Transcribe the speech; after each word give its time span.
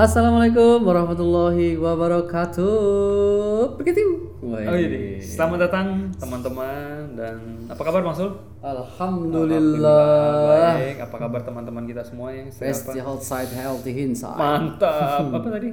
Assalamualaikum 0.00 0.80
warahmatullahi 0.80 1.76
wabarakatuh. 1.76 3.76
Begitu. 3.76 4.32
Oh 4.40 4.56
iya, 4.56 5.20
selamat 5.20 5.68
datang 5.68 6.08
teman-teman 6.16 7.12
dan 7.12 7.68
apa 7.68 7.84
kabar 7.84 8.00
Bang 8.00 8.16
Sul? 8.16 8.32
Alhamdulillah. 8.64 10.80
Baik, 10.80 11.04
apa 11.04 11.16
kabar 11.20 11.44
teman-teman 11.44 11.84
kita 11.84 12.00
semua 12.00 12.32
yang 12.32 12.48
sehat 12.48 12.72
Best 12.72 12.88
apa? 12.88 13.12
outside, 13.12 13.52
healthy 13.52 13.92
inside. 14.08 14.40
Mantap. 14.40 15.36
apa 15.36 15.48
tadi? 15.60 15.68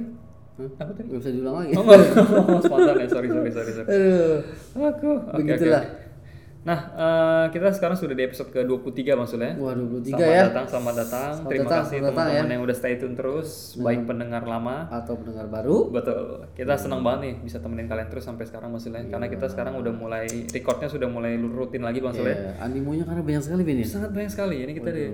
Apa 0.76 0.92
tadi? 0.92 1.08
Gak 1.08 1.20
bisa 1.24 1.32
diulang 1.32 1.64
lagi. 1.64 1.72
Oh, 1.72 1.88
oh, 1.88 2.60
spontan 2.60 3.00
ya, 3.00 3.08
sorry 3.08 3.32
sorry 3.32 3.48
sorry 3.48 3.72
sorry. 3.80 3.88
Aduh. 3.96 4.44
Aku. 4.76 5.24
Oke, 5.24 5.40
Begitulah. 5.40 6.07
Nah, 6.68 6.80
eh, 6.92 7.44
kita 7.56 7.72
sekarang 7.72 7.96
sudah 7.96 8.12
di 8.12 8.28
episode 8.28 8.52
ke-23 8.52 9.00
maksudnya. 9.16 9.56
Wah, 9.56 9.72
23 9.72 10.04
Selamat 10.04 10.28
ya. 10.28 10.42
datang, 10.52 10.66
selamat 10.68 10.94
datang. 11.00 11.30
Selamat 11.32 11.48
Terima 11.48 11.64
datang, 11.64 11.80
kasih 11.80 11.96
datang 11.96 12.12
teman-teman 12.12 12.44
ya. 12.44 12.52
yang 12.52 12.62
udah 12.68 12.76
stay 12.76 12.94
tune 13.00 13.16
terus, 13.16 13.48
baik 13.80 14.00
pendengar 14.04 14.42
lama 14.44 14.76
Atau 14.92 15.16
pendengar 15.16 15.48
baru. 15.48 15.88
Betul. 15.88 16.44
Kita 16.52 16.76
senang 16.76 17.00
banget 17.00 17.20
nih 17.24 17.34
bisa 17.40 17.56
temenin 17.64 17.88
kalian 17.88 18.08
terus 18.12 18.24
sampai 18.28 18.44
sekarang 18.44 18.68
Mas 18.68 18.84
Sule. 18.84 19.00
Karena 19.08 19.26
kita 19.32 19.48
sekarang 19.48 19.80
udah 19.80 19.92
mulai 19.96 20.28
recordnya 20.28 20.88
sudah 20.92 21.08
mulai 21.08 21.40
rutin 21.40 21.80
lagi 21.80 22.04
Bang 22.04 22.12
Sule. 22.12 22.36
Ya, 22.36 22.52
animonya 22.60 23.08
karena 23.08 23.24
banyak 23.24 23.42
sekali 23.48 23.62
Bin 23.64 23.80
ya. 23.80 23.88
Sangat 23.88 24.12
banyak 24.12 24.28
sekali. 24.28 24.56
Ini 24.68 24.72
kita 24.76 24.90
di, 24.92 25.04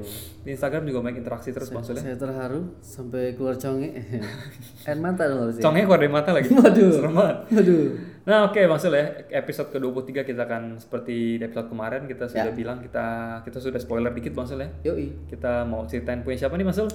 di 0.42 0.50
Instagram 0.50 0.82
juga 0.90 1.06
banyak 1.06 1.22
interaksi 1.22 1.54
terus 1.54 1.70
Bang 1.70 1.86
Sule. 1.86 2.02
Saya 2.02 2.18
terharu 2.18 2.74
sampai 2.82 3.38
keluar 3.38 3.54
conge. 3.54 3.94
Air 4.90 4.98
mata 4.98 5.22
dong 5.30 5.46
harusnya. 5.46 5.62
Congnya 5.62 5.86
keluar 5.86 6.00
dari 6.02 6.10
mata 6.10 6.30
lagi. 6.34 6.50
Waduh. 6.58 6.90
Serem 6.98 7.14
banget. 7.14 7.36
Aduh. 7.62 8.13
Nah 8.24 8.48
oke 8.48 8.56
Bang 8.56 8.80
Sule, 8.80 9.28
episode 9.28 9.68
ke-23 9.68 10.24
kita 10.24 10.48
akan 10.48 10.80
seperti 10.80 11.36
episode 11.36 11.68
kemarin 11.68 12.08
kita 12.08 12.24
sudah 12.24 12.48
Ya. 12.48 12.56
bilang 12.56 12.80
kita 12.80 13.04
kita 13.44 13.60
sudah 13.60 13.76
spoiler 13.76 14.08
dikit 14.10 14.32
Bang 14.32 14.48
Sule. 14.48 14.80
Yoi. 14.80 15.28
Kita 15.28 15.68
mau 15.68 15.84
ceritain 15.84 16.24
punya 16.24 16.40
siapa 16.40 16.56
nih 16.56 16.64
Mas 16.64 16.80
Sul? 16.80 16.88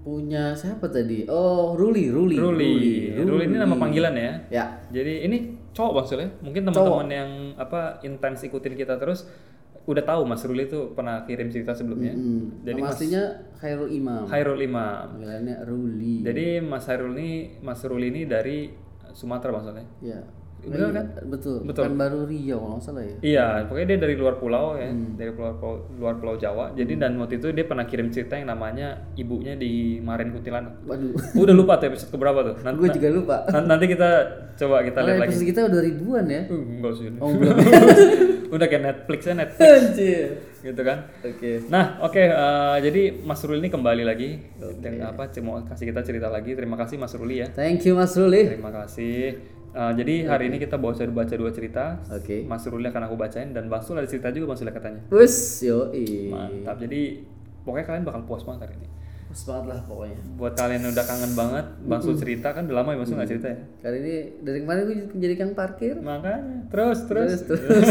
Punya 0.00 0.56
siapa 0.56 0.88
tadi? 0.88 1.28
Oh, 1.28 1.76
Ruli, 1.76 2.08
Ruli. 2.08 2.36
Ruli. 2.36 2.76
Ruli 3.16 3.44
ini 3.48 3.56
nama 3.56 3.76
panggilan 3.76 4.16
ya. 4.16 4.32
Ya. 4.48 4.64
Jadi 4.88 5.28
ini 5.28 5.36
cowok 5.76 5.92
Bang 5.92 6.06
Sul 6.08 6.24
ya. 6.24 6.28
Mungkin 6.40 6.62
teman-teman 6.64 7.08
yang 7.12 7.30
apa 7.60 8.00
intens 8.00 8.40
ikutin 8.44 8.80
kita 8.80 8.96
terus 8.96 9.28
udah 9.84 10.00
tahu 10.00 10.24
Mas 10.24 10.40
Ruli 10.40 10.64
itu 10.64 10.96
pernah 10.96 11.28
kirim 11.28 11.52
cerita 11.52 11.76
sebelumnya. 11.76 12.16
Hmm. 12.16 12.64
Jadi 12.64 12.80
aslinya 12.80 13.22
Khairul 13.60 13.92
Imam. 13.92 14.24
Hairul 14.24 14.60
Imam. 14.64 15.20
Panggilannya 15.20 15.56
Ruli. 15.68 16.24
Jadi 16.24 16.64
Mas 16.64 16.88
Hairul 16.88 17.12
ini 17.12 17.30
Mas 17.60 17.84
Ruli 17.84 18.08
ini 18.08 18.24
dari 18.24 18.72
Sumatera 19.14 19.54
Bang 19.54 19.64
Sul 19.64 19.78
ya. 19.78 19.86
Ya. 20.02 20.20
Betul 20.66 20.88
kan? 20.90 21.04
Betul. 21.24 21.56
Betul. 21.62 21.82
Bukan 21.84 21.94
baru 21.96 22.18
Riau 22.24 22.58
kalau 22.58 22.74
nggak 22.74 22.84
salah 22.84 23.02
ya. 23.02 23.16
Iya, 23.20 23.46
pokoknya 23.64 23.86
dia 23.86 23.98
dari 24.00 24.14
luar 24.14 24.34
pulau 24.36 24.66
ya, 24.74 24.88
Hmm. 24.88 25.14
dari 25.14 25.30
luar 25.30 25.54
pulau, 25.56 25.76
luar 25.94 26.14
pulau 26.16 26.34
Jawa. 26.34 26.72
Jadi 26.72 26.92
dan 26.94 27.16
waktu 27.16 27.36
itu 27.36 27.48
dia 27.50 27.64
pernah 27.64 27.84
kirim 27.84 28.08
cerita 28.08 28.34
yang 28.34 28.48
namanya 28.48 28.86
ibunya 29.14 29.54
di 29.54 29.98
Maren 29.98 30.30
Kuntilanak. 30.30 30.84
Waduh. 30.84 31.12
Udah 31.34 31.54
lupa 31.54 31.76
tuh 31.76 31.88
episode 31.88 32.10
keberapa 32.10 32.40
tuh. 32.42 32.54
Nanti, 32.60 32.78
Gue 32.78 32.88
juga 32.90 33.08
lupa. 33.10 33.36
nanti 33.62 33.84
kita 33.86 34.10
coba 34.54 34.80
kita 34.80 34.98
lihat 35.02 35.16
lagi. 35.18 35.28
episode 35.30 35.48
kita 35.48 35.60
udah 35.66 35.80
ribuan 35.80 36.24
ya. 36.26 36.42
Uh, 36.46 36.62
enggak 36.62 36.92
sih. 36.96 37.06
Oh 37.18 37.30
belum. 37.36 37.56
Udah 38.54 38.66
kayak 38.70 38.82
Netflix 38.84 39.20
ya 39.24 39.34
Netflix 39.34 39.66
Anjir. 39.66 40.26
gitu 40.62 40.80
kan. 40.80 40.98
Oke. 41.20 41.52
Nah, 41.68 41.98
oke 42.00 42.22
eh, 42.22 42.76
jadi 42.80 43.02
Mas 43.20 43.42
Ruli 43.42 43.60
ini 43.60 43.68
kembali 43.68 44.00
lagi 44.00 44.38
dengan 44.78 45.10
apa 45.10 45.26
mau 45.42 45.58
kasih 45.60 45.90
kita 45.90 46.00
cerita 46.00 46.30
lagi. 46.30 46.54
Terima 46.54 46.78
kasih 46.78 46.96
Mas 46.96 47.12
Ruli 47.12 47.42
ya. 47.42 47.50
Thank 47.50 47.84
you 47.84 47.98
Mas 47.98 48.14
Ruli. 48.14 48.54
Terima 48.54 48.70
kasih. 48.70 49.53
Eh, 49.74 49.92
jadi 49.98 50.14
hari 50.30 50.54
ini 50.54 50.62
kita 50.62 50.78
bawa 50.78 50.94
baca 50.94 51.34
dua 51.34 51.50
cerita. 51.50 51.98
Oke. 52.06 52.46
Mas 52.46 52.62
Ruli 52.62 52.86
akan 52.86 53.10
aku 53.10 53.18
bacain 53.18 53.50
dan 53.50 53.66
Bang 53.66 53.82
Sul 53.82 53.98
ada 53.98 54.06
cerita 54.06 54.30
juga 54.30 54.54
Mas 54.54 54.62
Ruli 54.62 54.70
katanya. 54.70 55.02
Wes 55.10 55.66
yoi. 55.66 56.30
Mantap. 56.30 56.78
Jadi 56.78 57.26
pokoknya 57.66 57.86
kalian 57.90 58.04
bakal 58.06 58.22
puas 58.22 58.46
banget 58.46 58.70
hari 58.70 58.74
ini. 58.78 58.88
Pas 59.26 59.40
banget 59.50 59.64
lah 59.74 59.80
pokoknya. 59.82 60.18
Buat 60.38 60.54
kalian 60.54 60.80
yang 60.86 60.92
udah 60.94 61.06
kangen 61.10 61.32
banget, 61.34 61.66
Bang 61.90 62.00
Sul 62.06 62.14
cerita 62.14 62.54
kan 62.54 62.70
udah 62.70 62.76
lama 62.78 62.94
ya 62.94 62.98
Bang 63.02 63.08
Sul 63.10 63.16
nggak 63.18 63.30
cerita 63.34 63.46
ya. 63.50 63.58
Kali 63.82 63.96
ini 63.98 64.14
dari 64.46 64.58
kemarin 64.62 64.82
gue 64.86 64.96
jadi 65.18 65.34
kang 65.34 65.52
parkir. 65.58 65.94
Makanya 65.98 66.70
terus 66.70 66.98
terus. 67.10 67.42
Terus 67.42 67.58
terus. 67.66 67.88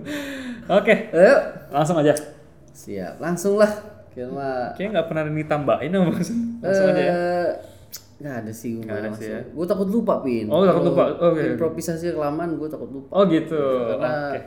Oke, 0.82 1.14
Ayo. 1.14 1.36
langsung 1.70 2.02
aja. 2.02 2.18
Siap. 2.74 3.22
Langsung 3.22 3.62
lah. 3.62 3.70
Kayaknya 4.10 4.90
nggak 4.90 5.06
pernah 5.06 5.22
ditambahin 5.30 5.90
sama 5.94 6.04
Bang 6.10 6.24
Sul. 6.26 6.36
Langsung 6.58 6.86
aja 6.90 6.98
ya. 6.98 7.14
Nggak 8.16 8.34
ada 8.42 8.52
sih 8.52 8.80
gue 8.80 8.84
Nggak 8.88 8.96
ada 8.96 9.10
sih 9.12 9.28
ya. 9.28 9.40
Gue 9.52 9.66
takut 9.68 9.88
lupa 9.92 10.24
pin. 10.24 10.48
Oh, 10.48 10.64
takut 10.64 10.88
lupa. 10.88 11.04
Oke, 11.12 11.36
oke. 11.36 11.42
Improvisasi 11.52 12.16
kelamaan 12.16 12.56
gue 12.56 12.68
takut 12.68 12.88
lupa. 12.88 13.08
Oh 13.12 13.22
gitu. 13.28 13.60
Karena 13.92 14.32
Oke. 14.32 14.40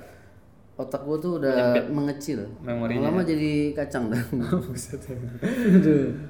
otak 0.79 1.01
gue 1.05 1.17
tuh 1.21 1.31
udah 1.37 1.55
mengecil. 1.93 2.39
Memorinya. 2.65 3.13
Lama 3.13 3.21
jadi 3.21 3.77
kacang 3.77 4.09
dah. 4.09 4.17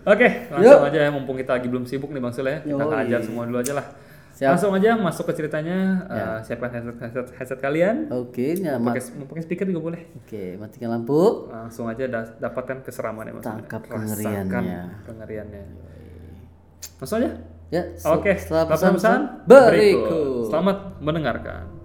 Oke, 0.04 0.28
langsung 0.52 0.84
aja 0.84 1.00
ya 1.00 1.10
mumpung 1.14 1.40
kita 1.40 1.56
lagi 1.56 1.72
belum 1.72 1.88
sibuk 1.88 2.12
nih 2.12 2.20
Bang 2.20 2.36
Sul 2.36 2.50
ya. 2.50 2.60
Kita 2.60 2.76
Yoi. 2.76 2.96
hajar 3.08 3.20
semua 3.24 3.48
dulu 3.48 3.64
aja 3.64 3.74
lah. 3.78 3.88
Siap. 4.36 4.56
Langsung 4.56 4.72
aja 4.72 4.96
masuk 4.96 5.28
ke 5.28 5.36
ceritanya. 5.36 6.00
Eh, 6.08 6.38
siapkan 6.48 6.72
headset, 6.72 6.96
headset, 6.96 7.28
headset 7.36 7.60
kalian. 7.60 8.08
Oke, 8.08 8.56
nyaman. 8.56 8.96
Pakai 8.96 9.04
mau 9.20 9.28
pakai 9.28 9.44
speaker 9.44 9.68
juga 9.68 9.92
boleh. 9.92 10.02
Oke, 10.16 10.56
matikan 10.56 10.96
lampu. 10.96 11.52
Langsung 11.52 11.92
aja 11.92 12.08
da- 12.08 12.40
dapatkan 12.40 12.80
keseramannya 12.88 13.36
Mas. 13.36 13.44
Tangkap 13.44 13.84
Rasakan 13.84 14.48
kengeriannya. 15.04 15.64
Langsung 17.00 17.18
aja. 17.22 17.32
Ya, 17.70 17.84
Oke, 18.10 18.34
setelah 18.34 18.66
pesan-pesan 18.66 19.46
pesan 19.46 19.46
berikut. 19.46 20.50
Selamat 20.50 20.78
mendengarkan. 21.00 21.79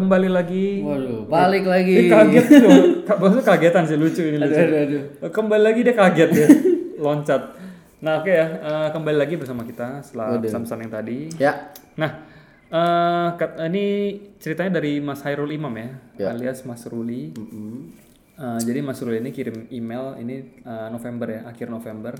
Kembali 0.00 0.28
lagi. 0.28 0.80
Waduh, 0.80 1.20
balik 1.26 1.62
Dia 1.62 1.72
lagi. 1.76 1.94
kaget 2.06 2.46
loh. 2.58 2.78
Ka- 3.04 3.18
Maksudnya 3.18 3.44
kagetan 3.46 3.84
sih 3.84 3.94
lucu 3.94 4.22
ini 4.22 4.36
lucu. 4.36 4.56
Aduh, 4.56 4.78
aduh, 4.80 5.02
Kembali 5.28 5.62
lagi 5.62 5.80
dia 5.82 5.92
kaget 5.94 6.30
ya. 6.32 6.46
Loncat. 7.04 7.42
Nah, 8.00 8.18
oke 8.18 8.28
ya. 8.28 8.46
eh, 8.58 8.88
kembali 8.90 9.16
lagi 9.18 9.36
bersama 9.36 9.60
kita 9.60 10.00
setelah 10.00 10.40
pesan-pesan 10.40 10.78
yang 10.80 10.90
tadi. 10.90 11.18
Ya, 11.36 11.68
Nah, 11.94 12.10
eh, 12.66 13.28
kat- 13.36 13.60
ini 13.62 13.84
ceritanya 14.36 14.80
dari 14.80 14.98
Mas 14.98 15.20
Hairul 15.20 15.48
Imam 15.50 15.72
ya, 15.74 15.88
Ya. 16.16 16.26
alias 16.30 16.64
Mas 16.64 16.80
Ruli. 16.84 17.36
Eh, 18.34 18.58
jadi 18.62 18.80
Mas 18.80 18.96
Ruli 18.98 19.20
ini 19.20 19.30
kirim 19.30 19.68
email 19.68 20.16
ini 20.16 20.36
eh, 20.58 20.88
November 20.88 21.28
ya, 21.30 21.40
akhir 21.44 21.68
November. 21.68 22.16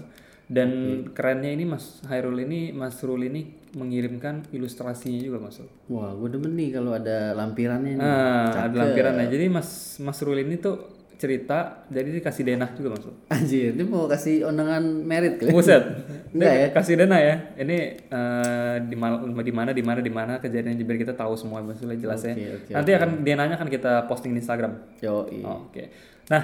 Dan 0.50 0.71
kerennya 1.15 1.55
ini 1.55 1.62
Mas 1.62 2.03
Hairul 2.11 2.43
ini, 2.43 2.75
Mas 2.75 2.99
Ruli 3.06 3.31
ini 3.31 3.43
mengirimkan 3.78 4.50
ilustrasinya 4.50 5.22
juga 5.22 5.47
Mas. 5.47 5.62
Ruli. 5.62 5.71
wah, 5.87 6.11
gue 6.11 6.27
demen 6.27 6.59
nih 6.59 6.75
kalau 6.75 6.91
ada 6.91 7.38
lampirannya 7.38 7.94
nih. 7.94 8.03
Nah, 8.03 8.66
ada 8.66 8.75
lampirannya. 8.75 9.31
Jadi 9.31 9.47
Mas 9.47 10.03
Mas 10.03 10.19
Ruli 10.19 10.43
ini 10.43 10.59
tuh 10.59 10.99
cerita, 11.22 11.87
jadi 11.87 12.19
dikasih 12.19 12.43
denah 12.43 12.75
juga 12.75 12.99
Mas. 12.99 13.06
Ruli. 13.06 13.19
Anjir, 13.31 13.78
dia 13.78 13.87
mau 13.87 14.10
kasih 14.10 14.50
undangan 14.50 14.83
merit 14.83 15.39
kali. 15.39 15.55
Buset. 15.55 15.87
Enggak 16.34 16.55
ya? 16.59 16.66
Kasih 16.75 16.94
dana 16.99 17.16
ya. 17.22 17.34
Ini 17.55 17.78
eh, 18.10 18.77
di 18.91 18.97
mana 18.99 19.22
di 19.22 19.53
mana 19.55 19.71
di 19.71 19.83
mana 19.87 20.00
di 20.03 20.10
mana 20.10 20.33
kejadian 20.43 20.75
biar 20.75 20.99
kita 20.99 21.15
tahu 21.15 21.39
semua 21.39 21.62
maksudnya 21.62 21.94
jelas 21.94 22.27
ya. 22.27 22.34
Oke, 22.34 22.47
oke, 22.59 22.71
Nanti 22.75 22.91
akan 22.99 23.10
denanya 23.22 23.55
akan 23.55 23.71
kita 23.71 24.10
posting 24.10 24.34
di 24.34 24.42
Instagram. 24.42 24.98
Yo, 24.98 25.30
Oke. 25.71 25.95
Nah, 26.27 26.42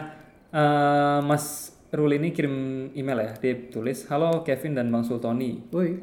eh, 0.55 1.21
Mas 1.27 1.76
Ruli 1.97 2.17
ini 2.19 2.29
kirim 2.31 2.55
email 2.93 3.19
ya. 3.19 3.31
Dia 3.35 3.53
tulis, 3.67 4.05
"Halo 4.07 4.41
Kevin 4.43 4.73
dan 4.75 4.87
Bang 4.87 5.03
Sultoni. 5.03 5.65
Woi, 5.71 5.97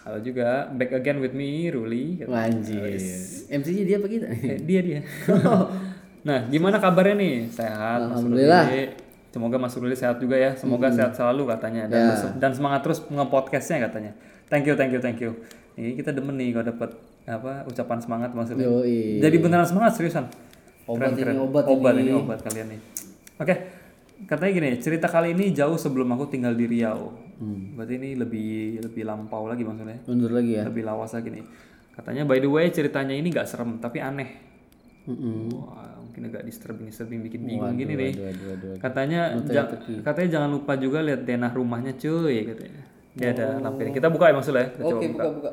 Halo 0.00 0.20
juga, 0.20 0.70
back 0.70 0.94
again 0.94 1.18
with 1.18 1.32
me 1.32 1.66
Ruli." 1.68 2.22
Anjir. 2.22 2.94
MC-nya 3.50 3.82
dia 3.84 3.96
apa 3.98 4.06
kita? 4.06 4.26
Eh, 4.30 4.58
dia 4.60 4.80
dia. 4.80 5.00
nah, 6.28 6.46
gimana 6.46 6.78
kabarnya 6.78 7.16
nih? 7.16 7.34
Sehat, 7.48 7.98
Mas 8.00 8.14
Alhamdulillah. 8.14 8.64
Ruli. 8.64 8.82
Semoga 9.28 9.56
Mas 9.58 9.74
Ruli 9.74 9.92
sehat 9.92 10.16
juga 10.16 10.38
ya. 10.38 10.54
Semoga 10.54 10.86
sehat 10.88 11.12
selalu 11.12 11.50
katanya 11.50 11.90
dan 11.90 11.98
Ya. 11.98 12.06
berse- 12.08 12.34
dan 12.38 12.50
semangat 12.52 12.80
terus 12.80 13.02
nge-podcastnya 13.04 13.82
katanya. 13.82 14.12
Thank 14.46 14.64
you, 14.64 14.74
thank 14.74 14.94
you, 14.94 15.00
thank 15.00 15.18
you. 15.18 15.34
Ini 15.74 15.98
kita 15.98 16.14
demen 16.14 16.38
nih 16.38 16.54
kalau 16.54 16.66
dapat 16.68 16.90
apa 17.24 17.66
ucapan 17.66 17.98
semangat 17.98 18.30
Mas 18.30 18.46
Ruli. 18.48 19.18
Jadi 19.18 19.36
beneran 19.36 19.66
semangat 19.66 19.98
seriusan. 19.98 20.30
Obat 20.84 21.16
ini, 21.16 21.34
obat 21.34 21.64
obat 21.66 21.96
ini. 21.96 22.06
ini 22.06 22.12
obat 22.14 22.38
kalian 22.38 22.68
nih. 22.68 22.80
Oke. 23.36 23.54
Katanya 24.24 24.52
gini, 24.52 24.68
cerita 24.78 25.06
kali 25.06 25.32
ini 25.32 25.50
jauh 25.50 25.76
sebelum 25.76 26.08
aku 26.10 26.26
tinggal 26.26 26.52
di 26.52 26.64
Riau. 26.64 27.12
Hmm. 27.34 27.74
Berarti 27.74 27.94
ini 27.96 28.14
lebih 28.14 28.50
lebih 28.80 29.02
lampau 29.02 29.44
lagi 29.44 29.60
maksudnya 29.60 29.98
Mundur 30.06 30.30
lagi 30.30 30.54
ya. 30.54 30.62
lebih 30.64 30.82
lawas 30.82 31.12
lagi 31.12 31.28
nih. 31.28 31.44
Katanya 31.90 32.22
by 32.22 32.38
the 32.38 32.46
way 32.46 32.66
ceritanya 32.68 33.12
ini 33.12 33.28
gak 33.28 33.46
serem 33.46 33.78
tapi 33.78 33.98
aneh. 33.98 34.30
Mm-mm. 35.04 35.52
Wah, 35.52 36.00
mungkin 36.00 36.32
agak 36.32 36.42
disturbing 36.42 36.88
disturbing 36.88 37.20
bikin 37.20 37.44
bingung 37.44 37.76
gini 37.76 37.92
nih. 37.92 38.12
Aduh, 38.14 38.24
aduh, 38.24 38.48
aduh. 38.54 38.74
Katanya 38.80 39.20
ja- 39.44 39.68
katanya 40.00 40.28
jangan 40.30 40.50
lupa 40.50 40.72
juga 40.74 41.04
lihat 41.04 41.22
denah 41.22 41.52
rumahnya 41.52 41.92
cuy 41.94 42.48
katanya. 42.48 42.82
Dia 43.14 43.28
ada 43.30 43.46
lampiran. 43.60 43.92
Kita 43.92 44.08
buka 44.08 44.30
ya 44.30 44.34
maksudnya. 44.34 44.66
Kita 44.70 44.82
coba 44.82 44.96
Oke, 44.96 45.06
buka. 45.06 45.22
buka 45.22 45.30
buka. 45.36 45.50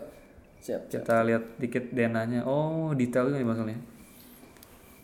Siap. 0.62 0.82
Kita 0.88 1.16
lihat 1.22 1.44
dikit 1.58 1.84
denahnya. 1.92 2.46
Oh, 2.46 2.94
detail 2.94 3.28
juga 3.28 3.38
nih 3.38 3.48
maksudnya. 3.48 3.78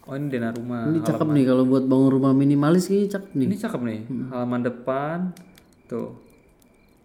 Oh 0.08 0.16
ini 0.16 0.32
denah 0.32 0.56
rumah. 0.56 0.88
Ini 0.88 1.04
cakep 1.04 1.28
nih 1.36 1.46
kalau 1.52 1.64
buat 1.68 1.84
bangun 1.84 2.10
rumah 2.16 2.32
minimalis 2.32 2.88
kayaknya 2.88 3.20
cakep 3.20 3.32
nih. 3.36 3.48
Ini 3.52 3.58
cakep 3.60 3.82
nih. 3.84 4.00
Halaman 4.32 4.62
depan. 4.64 5.18
Tuh. 5.92 6.16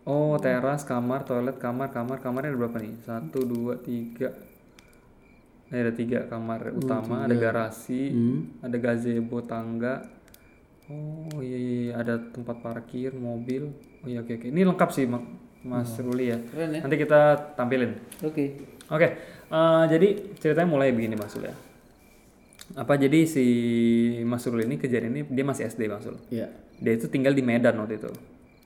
Oh 0.02 0.34
teras, 0.38 0.82
kamar, 0.82 1.22
toilet, 1.22 1.58
kamar, 1.58 1.90
kamar, 1.90 2.18
kamarnya 2.18 2.54
ada 2.54 2.58
berapa 2.58 2.78
nih? 2.78 2.94
Satu, 3.02 3.42
dua, 3.42 3.78
tiga. 3.78 4.34
Ini 5.70 5.78
ada 5.78 5.92
tiga 5.94 6.18
kamar 6.26 6.74
utama, 6.74 7.24
ada 7.24 7.34
garasi, 7.34 8.10
ada 8.60 8.76
gazebo 8.78 9.42
tangga. 9.42 10.02
Oh 10.90 11.38
iya, 11.38 11.58
iya, 11.58 11.78
iya, 11.86 11.92
ada 11.96 12.14
tempat 12.18 12.58
parkir, 12.60 13.14
mobil. 13.14 13.70
Oh 14.02 14.08
iya 14.10 14.22
oke 14.22 14.34
oke. 14.36 14.46
Ini 14.50 14.62
lengkap 14.62 14.90
sih 14.90 15.06
Ma- 15.06 15.22
Mas 15.62 15.94
Ruli 15.96 16.34
ya. 16.34 16.38
Keren 16.42 16.74
ya. 16.74 16.80
Nanti 16.82 16.96
kita 16.98 17.20
tampilin. 17.54 17.94
Oke. 18.26 18.58
Oke, 18.90 19.08
eh, 19.48 19.84
jadi 19.86 20.08
ceritanya 20.42 20.68
mulai 20.68 20.90
begini 20.90 21.14
Mas 21.14 21.30
Sul 21.30 21.46
ya. 21.46 21.54
Apa 22.72 22.96
jadi 22.96 23.28
si 23.28 23.44
Mas 24.24 24.46
Ruli 24.48 24.64
ini 24.64 24.76
kejadian 24.80 25.12
ini 25.12 25.22
dia 25.28 25.44
masih 25.44 25.68
SD 25.68 25.90
Mas 25.90 26.06
Sul. 26.06 26.16
Iya. 26.32 26.48
Dia 26.80 26.92
itu 26.96 27.06
tinggal 27.10 27.36
di 27.36 27.44
Medan 27.44 27.76
waktu 27.78 28.00
itu. 28.00 28.10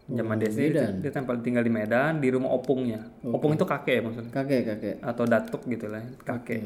Zaman 0.06 0.38
dia 0.38 0.48
SD 0.54 0.62
dia, 0.70 0.86
dia 0.94 1.10
tempel 1.10 1.42
tinggal 1.42 1.66
di 1.66 1.72
Medan 1.72 2.22
di 2.22 2.30
rumah 2.30 2.54
opungnya. 2.54 3.10
Opung 3.26 3.58
itu 3.58 3.66
kakek 3.66 3.94
ya 3.98 4.02
maksudnya 4.06 4.30
Kakek 4.30 4.60
kakek. 4.62 4.94
atau 5.02 5.24
datuk 5.26 5.66
gitu 5.66 5.90
lah, 5.90 6.06
kakek. 6.22 6.62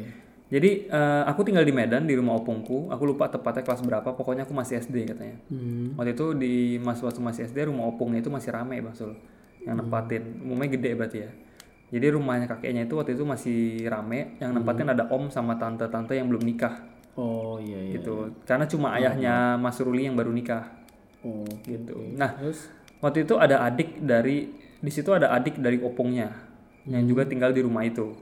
Jadi 0.50 0.90
eh, 0.90 1.22
aku 1.24 1.40
tinggal 1.46 1.62
di 1.64 1.72
Medan 1.72 2.04
di 2.04 2.12
rumah 2.18 2.36
opungku. 2.36 2.90
Aku 2.92 3.06
lupa 3.06 3.30
tepatnya 3.30 3.62
kelas 3.64 3.80
berapa. 3.86 4.12
Pokoknya 4.12 4.44
aku 4.44 4.52
masih 4.52 4.82
SD 4.82 5.14
katanya. 5.14 5.38
Hmm. 5.48 5.94
Waktu 5.94 6.12
itu 6.12 6.26
di 6.36 6.76
mas 6.82 6.98
waktu 7.00 7.22
masih 7.22 7.46
SD 7.48 7.70
rumah 7.70 7.86
opungnya 7.88 8.18
itu 8.20 8.28
masih 8.28 8.50
ramai 8.50 8.82
Bang 8.82 8.98
Sul. 8.98 9.14
Yang 9.62 9.76
nempatin. 9.78 10.42
Umumnya 10.42 10.68
gede 10.74 10.90
berarti 10.98 11.18
ya. 11.22 11.30
Jadi 11.94 12.06
rumahnya 12.18 12.50
kakeknya 12.50 12.82
itu 12.84 12.98
waktu 12.98 13.14
itu 13.14 13.22
masih 13.22 13.86
rame. 13.86 14.36
Yang 14.42 14.50
nempatin 14.58 14.90
ada 14.90 15.06
om 15.08 15.30
sama 15.30 15.54
tante-tante 15.54 16.18
yang 16.18 16.26
belum 16.26 16.42
nikah 16.42 16.89
Oh 17.14 17.58
iya 17.58 17.78
iya. 17.80 17.98
gitu. 17.98 18.30
Karena 18.44 18.64
cuma 18.64 18.94
ayahnya 18.94 19.56
Mas 19.56 19.78
Ruli 19.78 20.06
yang 20.06 20.14
baru 20.14 20.30
nikah 20.30 20.66
Oh. 21.20 21.44
gitu. 21.62 22.00
Nah, 22.16 22.32
Terus? 22.32 22.72
waktu 22.98 23.28
itu 23.28 23.36
ada 23.36 23.60
adik 23.62 24.00
dari 24.00 24.48
di 24.80 24.88
situ 24.88 25.12
ada 25.12 25.28
adik 25.30 25.60
dari 25.60 25.76
opungnya 25.76 26.32
yang 26.88 27.04
juga 27.04 27.28
tinggal 27.28 27.52
di 27.52 27.60
rumah 27.60 27.84
itu 27.84 28.16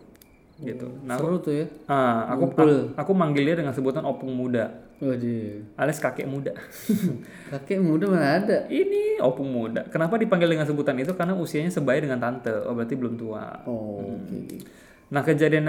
gitu. 0.58 0.90
Nah, 1.06 1.14
Seru 1.14 1.38
tuh 1.38 1.54
ya. 1.54 1.66
ah, 1.86 2.34
aku, 2.34 2.50
aku 2.50 2.66
aku 2.98 3.12
manggil 3.14 3.46
dia 3.46 3.54
dengan 3.54 3.70
sebutan 3.70 4.02
opung 4.02 4.34
muda 4.34 4.74
Waduh. 4.98 5.78
alias 5.78 6.02
kakek 6.02 6.26
muda. 6.26 6.50
Kakek 7.54 7.78
muda 7.78 8.10
mana 8.10 8.42
ada? 8.42 8.66
Ini 8.66 9.22
opung 9.22 9.46
muda. 9.46 9.86
Kenapa 9.86 10.18
dipanggil 10.18 10.50
dengan 10.50 10.66
sebutan 10.66 10.98
itu? 10.98 11.14
Karena 11.14 11.38
usianya 11.38 11.70
sebaya 11.70 12.02
dengan 12.02 12.18
tante. 12.18 12.50
Oh, 12.66 12.74
berarti 12.74 12.98
belum 12.98 13.14
tua. 13.14 13.62
Oh, 13.62 14.02
oke. 14.02 14.58
Nah, 15.08 15.24
kejadian 15.24 15.64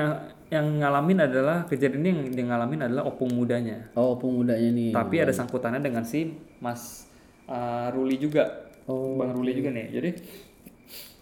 yang- 0.51 0.81
ngalamin 0.83 1.23
adalah 1.23 1.63
kejadian 1.69 2.03
yang 2.03 2.19
dia 2.33 2.45
ngalamin 2.49 2.89
adalah 2.89 3.07
opung 3.07 3.31
mudanya. 3.31 3.87
Oh, 3.95 4.17
pemudanya 4.19 4.69
nih. 4.73 4.91
Tapi 4.91 5.15
ada 5.21 5.31
sangkutannya 5.31 5.79
dengan 5.79 6.03
si 6.03 6.35
Mas 6.59 7.07
uh, 7.47 7.87
Ruli 7.93 8.19
juga. 8.19 8.67
Oh, 8.89 9.15
Bang 9.15 9.37
Ruli 9.37 9.53
juga 9.53 9.69
nih. 9.69 9.93
Jadi 9.93 10.09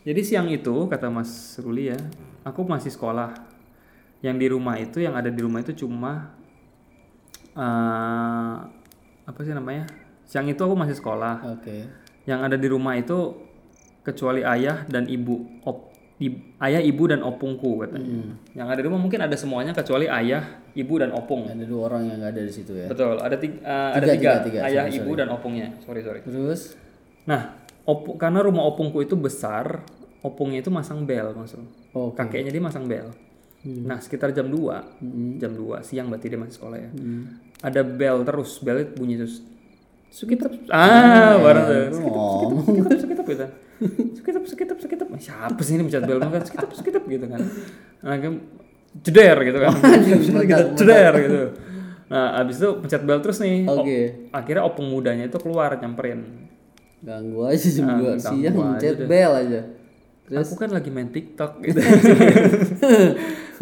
jadi 0.08 0.22
siang 0.24 0.48
itu 0.48 0.88
kata 0.88 1.12
Mas 1.12 1.60
Ruli 1.60 1.92
ya, 1.92 2.00
aku 2.48 2.64
masih 2.64 2.90
sekolah. 2.90 3.36
Yang 4.24 4.36
di 4.40 4.48
rumah 4.50 4.76
itu 4.80 4.98
yang 5.04 5.14
ada 5.14 5.28
di 5.28 5.44
rumah 5.44 5.60
itu 5.62 5.76
cuma 5.76 6.32
uh, 7.54 8.56
apa 9.28 9.40
sih 9.44 9.52
namanya? 9.52 9.86
Siang 10.24 10.48
itu 10.48 10.64
aku 10.64 10.74
masih 10.74 10.96
sekolah. 10.96 11.44
Oke. 11.60 11.86
Yang 12.24 12.40
ada 12.48 12.58
di 12.58 12.68
rumah 12.72 12.96
itu 12.96 13.36
kecuali 14.08 14.48
ayah 14.48 14.88
dan 14.88 15.04
ibu 15.12 15.44
op 15.68 15.92
i- 16.18 16.42
ayah 16.60 16.82
ibu 16.82 17.04
dan 17.06 17.22
opungku 17.22 17.80
katanya. 17.80 18.10
Yang 18.54 18.68
ada 18.68 18.80
di 18.80 18.86
rumah 18.86 19.00
mungkin 19.00 19.20
ada 19.20 19.34
semuanya 19.34 19.72
kecuali 19.72 20.06
ayah, 20.06 20.44
ibu 20.72 20.94
dan 20.96 21.12
opung. 21.12 21.46
Ada 21.46 21.64
dua 21.64 21.82
orang 21.88 22.08
yang 22.08 22.18
nggak 22.20 22.32
ada 22.32 22.42
di 22.42 22.52
situ 22.52 22.74
ya. 22.74 22.88
Betul, 22.88 23.18
ada 23.18 23.36
tiga, 23.36 23.58
ada 23.94 24.02
Tiga, 24.02 24.12
tiga, 24.12 24.32
tiga, 24.40 24.44
tiga. 24.44 24.60
ayah, 24.66 24.84
Sorry, 24.86 24.98
ibu 24.98 25.12
dan 25.14 25.28
opungnya. 25.30 25.68
Sorry 25.80 26.02
sorry. 26.02 26.20
Terus? 26.22 26.74
Nah, 27.24 27.42
opu, 27.84 28.16
karena 28.16 28.40
rumah 28.40 28.66
opungku 28.66 29.00
itu 29.00 29.14
besar, 29.14 29.86
opungnya 30.20 30.60
itu 30.60 30.70
masang 30.70 31.04
bel 31.04 31.32
maksud. 31.32 31.62
Oh, 31.92 32.10
Kakeknya 32.12 32.50
dia 32.50 32.62
masang 32.62 32.86
bel. 32.86 33.14
Nah, 33.64 34.00
sekitar 34.00 34.32
jam 34.32 34.48
2, 34.48 34.80
jam 35.36 35.52
2 35.52 35.82
siang 35.82 36.08
berarti 36.08 36.28
dia 36.28 36.40
masih 36.40 36.56
sekolah 36.56 36.78
ya. 36.78 36.90
Ada 37.60 37.82
bel 37.82 38.24
terus, 38.24 38.58
bel 38.58 38.86
bunyi 38.90 39.18
terus. 39.18 39.44
Sukitep. 40.08 40.72
Ah, 40.72 41.36
baru 41.36 41.60
tuh. 41.62 41.84
Sukitep, 41.92 42.22
sukitep, 42.64 42.98
sukitep 42.98 43.26
gitu. 43.28 43.48
Sukitep, 44.14 44.44
sukitep, 44.44 44.78
sukitep. 44.78 45.08
Siapa 45.18 45.62
sih 45.62 45.78
ini 45.78 45.86
mencet 45.86 46.04
bel 46.04 46.18
kan? 46.18 46.42
Sukitep, 46.42 46.70
sukitep 46.74 47.04
gitu 47.06 47.26
kan. 47.26 47.40
Nah, 48.02 48.16
kan 48.18 48.34
jeder 48.98 49.38
gitu 49.44 49.60
kan. 49.62 49.72
gitu, 50.08 50.34
jeder 50.76 51.14
gitu. 51.20 51.42
Nah, 52.08 52.40
abis 52.40 52.58
itu 52.58 52.70
pencet 52.80 53.02
bel 53.04 53.20
terus 53.20 53.38
nih. 53.38 53.68
O- 53.68 53.84
Oke. 53.84 54.30
akhirnya 54.32 54.64
opung 54.64 54.88
mudanya 54.88 55.28
itu 55.28 55.38
keluar 55.38 55.76
nyamperin. 55.76 56.50
Ganggu 56.98 57.46
aja 57.46 57.68
jam 57.70 57.86
Ah, 57.86 57.98
dua 58.02 58.14
siang 58.18 58.56
deh. 58.58 59.06
bel 59.06 59.32
aja. 59.38 59.62
Aku 60.28 60.60
kan 60.60 60.68
lagi 60.76 60.92
main 60.92 61.08
TikTok 61.08 61.60
gitu. 61.66 61.80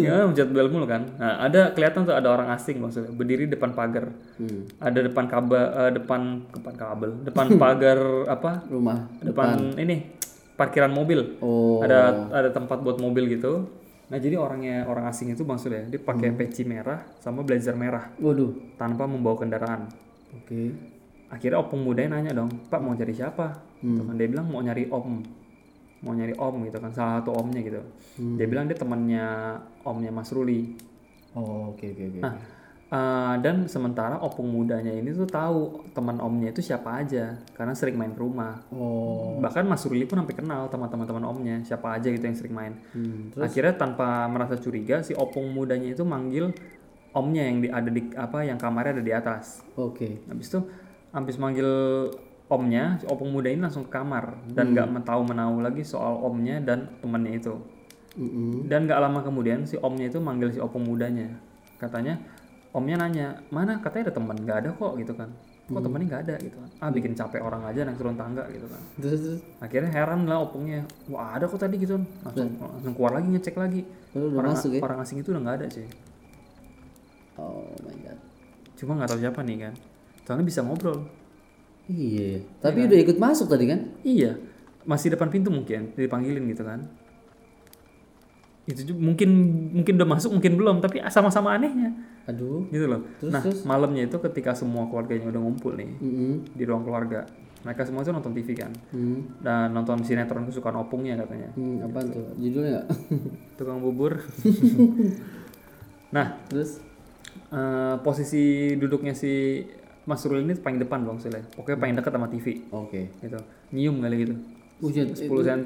ya, 0.02 0.26
mencet 0.26 0.50
bel 0.50 0.66
mulu 0.66 0.90
kan. 0.90 1.06
Nah, 1.22 1.46
ada 1.46 1.70
kelihatan 1.78 2.10
tuh 2.10 2.18
ada 2.18 2.26
orang 2.34 2.50
asing 2.58 2.82
maksudnya 2.82 3.14
berdiri 3.14 3.46
depan 3.46 3.78
pagar. 3.78 4.10
Hmm. 4.42 4.66
Ada 4.82 5.06
depan 5.06 5.30
kabel 5.30 5.62
depan 5.94 6.22
depan 6.50 6.74
kabel, 6.74 7.10
depan 7.22 7.46
pagar 7.62 8.00
apa? 8.26 8.66
Rumah. 8.66 8.98
Depan 9.22 9.78
ini 9.78 10.18
parkiran 10.58 10.90
mobil. 10.90 11.38
Oh. 11.38 11.86
Ada 11.86 12.34
ada 12.34 12.50
tempat 12.50 12.82
buat 12.82 12.98
mobil 12.98 13.30
gitu. 13.38 13.70
Nah, 14.06 14.18
jadi 14.22 14.38
orangnya 14.38 14.86
orang 14.86 15.10
asing 15.10 15.34
itu 15.34 15.42
Bang 15.46 15.58
Sul 15.58 15.74
ya, 15.74 15.86
dia 15.86 15.98
pakai 15.98 16.30
peci 16.34 16.62
merah 16.62 17.02
sama 17.18 17.42
blazer 17.42 17.74
merah 17.74 18.14
Waduh. 18.22 18.78
tanpa 18.78 19.10
membawa 19.10 19.34
kendaraan. 19.38 19.90
Oke. 20.34 20.74
Akhirnya 21.26 21.58
opung 21.58 21.82
mudanya 21.82 22.22
nanya 22.22 22.38
dong, 22.38 22.54
Pak 22.70 22.86
mau 22.86 22.94
cari 22.94 23.14
siapa? 23.18 23.54
Gitu 23.82 24.02
kan. 24.06 24.14
Dia 24.14 24.30
bilang 24.30 24.46
mau 24.46 24.62
nyari 24.62 24.86
om, 24.94 25.26
mau 26.06 26.13
nyari 26.13 26.38
om 26.38 26.56
gitu 26.69 26.78
kan, 26.78 26.94
salah 26.94 27.19
satu 27.19 27.34
omnya 27.34 27.60
gitu. 27.66 27.81
Dia 28.38 28.46
bilang 28.46 28.69
dia 28.69 28.78
temannya 28.78 29.25
omnya 29.81 30.13
Mas 30.13 30.30
Ruli. 30.30 30.78
Oh, 31.34 31.74
oke 31.74 31.81
oke 31.81 32.04
oke. 32.13 32.19
Nah, 32.22 32.36
eh, 32.94 33.34
dan 33.42 33.66
sementara 33.66 34.22
opung 34.22 34.54
mudanya 34.54 34.94
ini 34.94 35.12
tuh 35.12 35.25
tahu 35.25 35.89
teman 35.91 36.22
omnya 36.22 36.53
itu 36.53 36.62
siapa 36.62 37.01
aja, 37.01 37.36
karena 37.58 37.74
sering 37.74 37.98
main 37.98 38.13
ke 38.13 38.22
rumah. 38.22 38.62
Oh. 38.70 39.41
Bahkan 39.41 39.65
Mas 39.65 39.84
Ruli 39.84 40.06
pun 40.06 40.22
sampai 40.22 40.38
kenal 40.38 40.70
teman-teman 40.70 41.03
teman 41.10 41.25
omnya, 41.25 41.58
siapa 41.65 41.98
aja 41.98 42.08
gitu 42.08 42.24
yang 42.24 42.38
sering 42.38 42.53
main. 42.53 42.80
Hmm. 42.94 43.34
Akhirnya 43.41 43.74
tanpa 43.75 44.30
merasa 44.30 44.56
curiga, 44.62 45.01
si 45.01 45.12
opung 45.18 45.50
mudanya 45.51 45.91
itu 45.91 46.06
manggil 46.06 46.53
omnya 47.15 47.44
yang 47.48 47.58
di, 47.63 47.68
ada 47.72 47.89
di 47.89 48.01
apa 48.13 48.46
yang 48.46 48.62
kamarnya 48.62 49.01
ada 49.01 49.03
di 49.03 49.13
atas. 49.15 49.65
Oke. 49.75 50.22
Habis 50.30 50.53
itu 50.53 50.60
habis 51.15 51.36
manggil 51.39 51.68
omnya, 52.46 53.02
si 53.02 53.06
opung 53.10 53.34
muda 53.34 53.50
ini 53.50 53.62
langsung 53.66 53.90
ke 53.90 53.92
kamar 53.98 54.38
dan 54.54 54.78
nggak 54.78 55.02
tahu 55.02 55.22
menahu 55.25 55.66
lagi 55.66 55.82
soal 55.82 56.22
omnya 56.22 56.62
dan 56.62 56.94
temannya 57.02 57.42
itu. 57.42 57.58
Mm-mm. 58.16 58.72
Dan 58.72 58.88
nggak 58.88 59.00
lama 59.02 59.20
kemudian 59.25 59.68
si 59.68 59.75
omnya 59.82 60.08
itu 60.08 60.22
manggil 60.24 60.54
si 60.54 60.62
opung 60.62 60.88
mudanya. 60.88 61.36
Katanya 61.82 62.22
omnya 62.72 62.96
nanya 63.02 63.28
mana 63.52 63.82
katanya 63.84 64.12
ada 64.12 64.16
teman 64.16 64.38
nggak 64.40 64.58
ada 64.62 64.70
kok 64.72 64.94
gitu 65.02 65.14
kan. 65.18 65.30
Kok 65.66 65.82
temennya 65.82 66.08
nggak 66.08 66.24
ada 66.30 66.36
gitu 66.40 66.58
kan. 66.62 66.70
Ah 66.80 66.90
bikin 66.94 67.12
capek 67.18 67.42
orang 67.42 67.66
aja 67.66 67.82
naik 67.84 67.98
turun 67.98 68.16
tangga 68.16 68.46
gitu 68.54 68.70
kan. 68.70 68.82
Terus. 69.02 69.42
Akhirnya 69.58 69.92
heran 69.92 70.30
lah 70.30 70.46
opungnya. 70.46 70.86
Wah 71.10 71.36
ada 71.36 71.50
kok 71.50 71.58
tadi 71.60 71.82
gitu 71.82 71.98
kan. 71.98 72.06
Langsung, 72.30 72.50
langsung 72.62 72.94
keluar 72.94 73.12
lagi 73.18 73.28
ngecek 73.34 73.56
lagi. 73.58 73.82
Orang, 74.16 74.54
masuk 74.54 74.78
ya? 74.78 74.82
orang 74.86 75.00
asing 75.02 75.18
itu 75.20 75.34
udah 75.34 75.42
nggak 75.42 75.58
ada 75.60 75.68
sih. 75.74 75.88
Oh 77.36 77.68
my 77.84 77.96
god. 78.06 78.20
Cuma 78.80 78.96
nggak 78.96 79.10
tahu 79.12 79.20
siapa 79.20 79.42
nih 79.44 79.58
kan. 79.68 79.74
Soalnya 80.24 80.46
bisa 80.48 80.62
ngobrol. 80.64 81.25
Iya. 81.86 82.42
Tapi 82.60 82.86
udah 82.86 82.98
ikut 82.98 83.18
masuk 83.18 83.48
tadi 83.48 83.65
kan? 83.65 83.80
Iya, 84.01 84.38
masih 84.84 85.13
depan 85.13 85.30
pintu 85.30 85.50
mungkin 85.50 85.94
dipanggilin 85.94 86.46
gitu 86.50 86.63
kan. 86.63 86.86
Itu 88.65 88.82
juga 88.82 89.00
mungkin 89.00 89.30
mungkin 89.77 89.94
udah 89.94 90.10
masuk 90.10 90.34
mungkin 90.34 90.58
belum 90.58 90.75
tapi 90.82 90.98
sama-sama 91.13 91.54
anehnya 91.54 91.94
Aduh. 92.25 92.65
gitu 92.74 92.89
loh. 92.89 93.06
Terus, 93.22 93.30
nah 93.30 93.42
malamnya 93.70 94.10
itu 94.10 94.18
ketika 94.18 94.58
semua 94.58 94.89
keluarganya 94.89 95.30
udah 95.30 95.42
ngumpul 95.42 95.77
nih 95.77 95.94
Mm-mm. 96.01 96.50
di 96.50 96.63
ruang 96.65 96.82
keluarga, 96.82 97.30
mereka 97.62 97.86
semua 97.86 98.01
itu 98.01 98.10
nonton 98.10 98.34
TV 98.34 98.58
kan 98.58 98.74
Hmm. 98.89 99.38
dan 99.38 99.70
nonton 99.70 100.01
sinetron 100.01 100.50
kesukaan 100.50 100.82
opungnya 100.82 101.13
katanya. 101.22 101.54
Hmm, 101.54 101.86
apa 101.86 102.01
tuh? 102.01 102.34
Judulnya? 102.42 102.89
Tukang 103.62 103.77
bubur. 103.77 104.18
nah 106.15 106.34
Terus? 106.50 106.82
eh, 107.51 107.96
posisi 108.01 108.74
duduknya 108.74 109.13
si 109.13 109.62
Mas 110.06 110.22
Rul 110.24 110.42
ini 110.42 110.54
paling 110.54 110.78
depan 110.78 111.02
bang 111.02 111.18
Sule. 111.18 111.42
Pokoknya 111.52 111.78
paling 111.78 111.96
dekat 111.98 112.12
sama 112.14 112.28
TV 112.30 112.46
Oke. 112.70 113.02
gitu. 113.20 113.40
Nyium 113.70 114.00
kali 114.00 114.16
gitu. 114.22 114.36
Buset, 114.76 115.08
10 115.18 115.26
cm. 115.26 115.62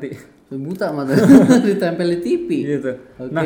buta 0.55 0.89
mata 0.89 1.13
ditempel 1.67 2.07
di 2.09 2.19
TV. 2.19 2.49
gitu. 2.69 2.91
Oke. 3.17 3.29
Nah, 3.29 3.43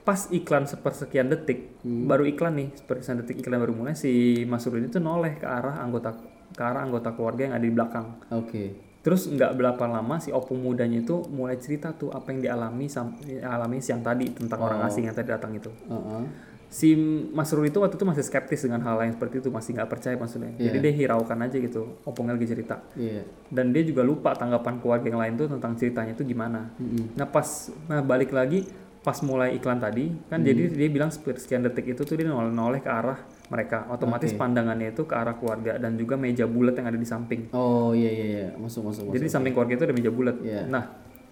pas 0.00 0.26
iklan 0.28 0.64
sepersekian 0.64 1.28
detik, 1.28 1.78
baru 1.84 2.24
iklan 2.24 2.56
nih, 2.56 2.68
sepersekian 2.74 3.20
detik 3.20 3.36
iklan 3.38 3.60
baru 3.60 3.72
mulai 3.72 3.94
si 3.94 4.10
Mas 4.44 4.66
Rul 4.66 4.82
ini 4.82 4.88
tuh 4.88 4.98
noleh 4.98 5.36
ke 5.36 5.46
arah 5.46 5.78
anggota 5.78 6.16
ke 6.50 6.58
arah 6.58 6.82
anggota 6.82 7.14
keluarga 7.14 7.46
yang 7.46 7.54
ada 7.54 7.62
di 7.62 7.70
belakang. 7.70 8.06
Oke. 8.32 8.74
Terus 9.00 9.24
nggak 9.24 9.56
berapa 9.56 9.84
lama 9.86 10.20
si 10.20 10.28
opung 10.28 10.60
mudanya 10.60 11.00
itu 11.00 11.24
mulai 11.28 11.56
cerita 11.56 11.94
tuh 11.94 12.12
apa 12.12 12.34
yang 12.34 12.40
dialami 12.42 12.84
sam- 12.84 13.16
alami 13.40 13.80
siang 13.80 14.04
tadi 14.04 14.28
tentang 14.28 14.60
orang 14.60 14.84
asing 14.84 15.08
yang 15.08 15.14
tadi 15.14 15.30
datang 15.30 15.56
itu. 15.56 15.70
Heeh. 15.86 16.22
Si 16.70 16.94
Mas 17.34 17.50
Ruli 17.50 17.74
itu 17.74 17.82
waktu 17.82 17.98
itu 17.98 18.06
masih 18.06 18.22
skeptis 18.22 18.62
dengan 18.62 18.78
hal 18.86 19.02
yang 19.02 19.18
seperti 19.18 19.42
itu 19.42 19.50
masih 19.50 19.74
nggak 19.74 19.90
percaya 19.90 20.14
maksudnya. 20.14 20.54
Jadi 20.54 20.78
dia 20.78 20.92
hiraukan 20.94 21.38
aja 21.42 21.58
gitu 21.58 21.98
opungnya 22.06 22.38
lagi 22.38 22.46
cerita. 22.46 22.78
Iya. 22.94 23.26
dan 23.50 23.74
dia 23.74 23.82
juga 23.82 24.06
lupa 24.06 24.30
tanggapan 24.38 24.78
keluarga 24.78 25.10
yang 25.10 25.18
lain 25.18 25.34
tuh 25.34 25.50
tentang 25.50 25.74
ceritanya 25.74 26.14
itu 26.14 26.22
gimana. 26.22 26.70
Mm-mm. 26.78 27.18
nah 27.18 27.26
pas 27.26 27.74
nah 27.90 27.98
balik 27.98 28.30
lagi 28.30 28.62
pas 29.02 29.16
mulai 29.26 29.56
iklan 29.56 29.80
tadi 29.80 30.12
kan 30.28 30.44
jadi 30.44 30.70
dia 30.70 30.88
bilang 30.92 31.08
sekian 31.10 31.64
detik 31.64 31.96
itu 31.96 32.04
tuh 32.04 32.14
dia 32.14 32.28
noleh 32.28 32.54
noleh 32.54 32.78
ke 32.78 32.86
arah 32.86 33.18
mereka. 33.50 33.90
Otomatis 33.90 34.30
pandangannya 34.30 34.94
itu 34.94 35.02
ke 35.10 35.14
arah 35.18 35.34
keluarga 35.34 35.74
dan 35.74 35.98
juga 35.98 36.14
meja 36.14 36.46
bulat 36.46 36.78
yang 36.78 36.86
ada 36.86 36.98
di 37.00 37.08
samping. 37.08 37.50
Oh 37.50 37.90
iya 37.90 38.14
iya 38.14 38.26
iya. 38.30 38.46
Masuk 38.54 38.86
masuk 38.86 39.10
masuk. 39.10 39.14
jadi 39.18 39.24
di 39.26 39.32
samping 39.32 39.52
keluarga 39.56 39.74
itu 39.74 39.84
ada 39.90 39.96
meja 39.96 40.10
bulat. 40.14 40.38
Iya. 40.38 40.70
nah 40.70 40.84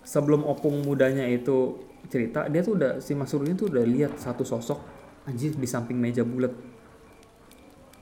sebelum 0.02 0.42
opung 0.48 0.82
mudanya 0.82 1.28
itu 1.28 1.78
cerita 2.08 2.48
dia 2.48 2.64
tuh 2.64 2.80
udah 2.80 2.92
si 3.04 3.12
Mas 3.12 3.30
Ruli 3.30 3.52
tuh 3.52 3.68
udah 3.68 3.84
lihat 3.84 4.16
satu 4.16 4.42
sosok 4.42 4.97
Anjir, 5.28 5.52
di 5.52 5.68
samping 5.68 5.94
meja 5.94 6.24
bulat 6.24 6.50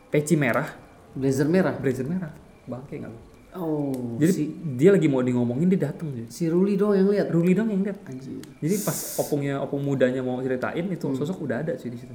peci 0.08 0.34
merah 0.34 0.70
blazer 1.12 1.44
merah. 1.44 1.74
blazer 1.74 2.06
merah 2.06 2.30
bangke 2.64 2.96
nggak? 2.96 3.14
Oh, 3.52 3.88
jadi 4.20 4.30
si, 4.30 4.42
dia 4.76 4.92
lagi 4.92 5.08
mau 5.08 5.18
di 5.18 5.32
ngomongin 5.32 5.64
dia 5.66 5.88
dateng 5.88 6.12
jadi 6.12 6.28
si 6.28 6.44
Ruli 6.44 6.76
doang 6.76 6.92
yang 6.94 7.08
lihat. 7.08 7.26
Ruli 7.26 7.50
dong 7.50 7.66
yang 7.66 7.80
lihat 7.80 8.04
Anjir. 8.04 8.44
jadi 8.60 8.76
pas 8.78 8.96
opungnya 9.16 9.58
opung 9.58 9.80
mudanya 9.80 10.20
mau 10.20 10.36
ceritain 10.38 10.84
itu 10.84 11.02
Hmm. 11.02 11.16
sosok 11.16 11.40
udah 11.42 11.64
ada 11.64 11.72
sih 11.74 11.88
di 11.88 11.96
situ 11.96 12.12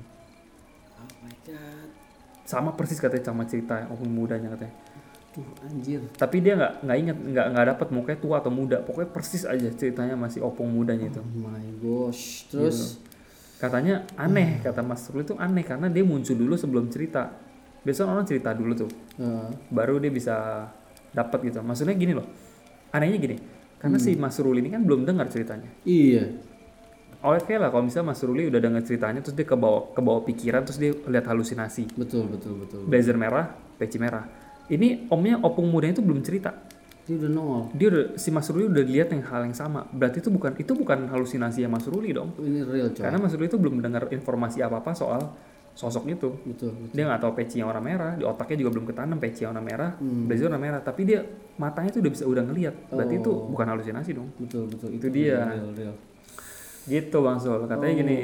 Oh 0.93 1.09
my 1.19 1.33
god. 1.43 1.89
sama 2.43 2.69
persis 2.71 3.01
katanya 3.01 3.25
sama 3.25 3.43
cerita 3.43 3.89
opung 3.89 4.07
mudanya 4.07 4.47
katanya 4.49 4.75
Tuh 5.31 5.47
anjir. 5.63 6.03
tapi 6.13 6.39
dia 6.39 6.53
nggak 6.53 6.73
nggak 6.83 6.97
ingat 6.99 7.17
nggak 7.17 7.45
nggak 7.49 7.65
dapat 7.69 7.87
mukanya 7.89 8.19
tua 8.19 8.35
atau 8.37 8.51
muda 8.51 8.77
pokoknya 8.79 9.09
persis 9.09 9.43
aja 9.43 9.69
ceritanya 9.73 10.13
masih 10.13 10.45
opung 10.45 10.69
mudanya 10.69 11.09
itu 11.09 11.19
Oh 11.19 11.41
my 11.41 11.67
gosh. 11.81 12.45
Terus 12.47 13.01
katanya 13.61 14.09
aneh 14.17 14.57
kata 14.65 14.81
Mas 14.81 15.05
Ruli 15.13 15.21
itu 15.21 15.37
aneh 15.37 15.61
karena 15.61 15.85
dia 15.85 16.01
muncul 16.01 16.33
dulu 16.33 16.57
sebelum 16.57 16.89
cerita. 16.89 17.29
Biasanya 17.85 18.09
orang 18.17 18.25
cerita 18.25 18.49
dulu 18.57 18.73
tuh. 18.73 18.91
Eh, 19.21 19.49
baru 19.69 20.01
dia 20.01 20.09
bisa 20.09 20.65
dapat 21.13 21.45
gitu. 21.45 21.61
Maksudnya 21.61 21.93
gini 21.93 22.17
loh 22.17 22.25
anehnya 22.91 23.17
gini. 23.21 23.37
Karena 23.81 23.97
si 23.97 24.13
Mas 24.13 24.37
Ruli 24.37 24.61
ini 24.61 24.69
kan 24.69 24.81
belum 24.85 25.05
dengar 25.05 25.29
ceritanya. 25.29 25.69
Iya. 25.85 26.37
oke 27.21 27.53
lah 27.53 27.69
kalau 27.69 27.85
misalnya 27.85 28.13
Mas 28.13 28.21
Ruli 28.25 28.49
udah 28.49 28.57
dengar 28.61 28.81
ceritanya 28.81 29.21
terus 29.21 29.37
dia 29.37 29.45
kebawa 29.45 29.93
kebawa 29.93 30.25
pikiran 30.25 30.65
terus 30.65 30.77
dia 30.81 30.93
lihat 30.93 31.25
halusinasi. 31.29 31.93
Betul 31.97 32.29
betul 32.29 32.65
betul. 32.65 32.81
blazer 32.85 33.17
merah 33.17 33.53
peci 33.77 33.97
merah. 34.01 34.25
Ini 34.69 35.09
omnya 35.09 35.41
opung 35.41 35.69
mudanya 35.69 35.97
itu 35.97 36.05
belum 36.05 36.21
cerita 36.21 36.53
Dia 37.01 37.15
udah 37.17 37.29
nongol. 37.29 37.61
dia 37.73 37.87
udah 37.87 38.05
si 38.15 38.29
Mas 38.29 38.45
Ruli 38.45 38.65
udah 38.67 38.83
lihat 38.83 39.09
yang 39.09 39.23
hal 39.23 39.41
yang 39.43 39.53
sama 39.53 39.83
berarti 39.87 40.19
itu 40.19 40.29
bukan 40.29 40.53
itu 40.55 40.71
bukan 40.71 41.07
halusinasi 41.07 41.65
Mas 41.65 41.83
Ruli 41.83 42.11
dong 42.11 42.29
Oh, 42.31 42.41
ini 42.41 42.61
real 42.61 42.89
coy. 42.89 43.01
karena 43.01 43.17
Mas 43.17 43.31
Ruli 43.31 43.45
itu 43.45 43.57
belum 43.57 43.73
mendengar 43.75 44.05
informasi 44.07 44.59
apa 44.59 44.77
apa 44.77 44.91
soal 44.91 45.21
sosok 45.71 46.03
itu 46.05 46.29
Betul. 46.43 46.71
betul. 46.73 46.91
dia 46.91 47.03
nggak 47.05 47.19
tahu 47.19 47.31
peci 47.33 47.55
yang 47.57 47.67
warna 47.67 47.79
merah 47.79 48.11
di 48.13 48.21
otaknya 48.21 48.57
juga 48.59 48.71
belum 48.71 48.85
ketanam 48.85 49.17
peci 49.17 49.41
yang 49.41 49.51
warna 49.51 49.63
merah 49.63 49.89
Hmm. 49.93 50.25
blazer 50.25 50.45
warna 50.45 50.59
merah 50.59 50.79
tapi 50.79 51.01
dia 51.03 51.19
matanya 51.55 51.89
tuh 51.89 52.01
udah 52.01 52.11
bisa 52.11 52.23
udah 52.25 52.43
ngelihat 52.43 52.75
berarti 52.87 53.15
itu 53.17 53.31
Oh. 53.31 53.47
bukan 53.47 53.65
halusinasi 53.67 54.09
dong 54.11 54.29
Betul 54.37 54.67
betul. 54.67 54.89
Itu 54.91 55.07
dia. 55.07 55.41
Real 55.47 55.71
real. 55.73 55.95
gitu 56.83 57.17
bang 57.19 57.37
Sul 57.37 57.65
katanya 57.65 57.93
gini 57.95 58.17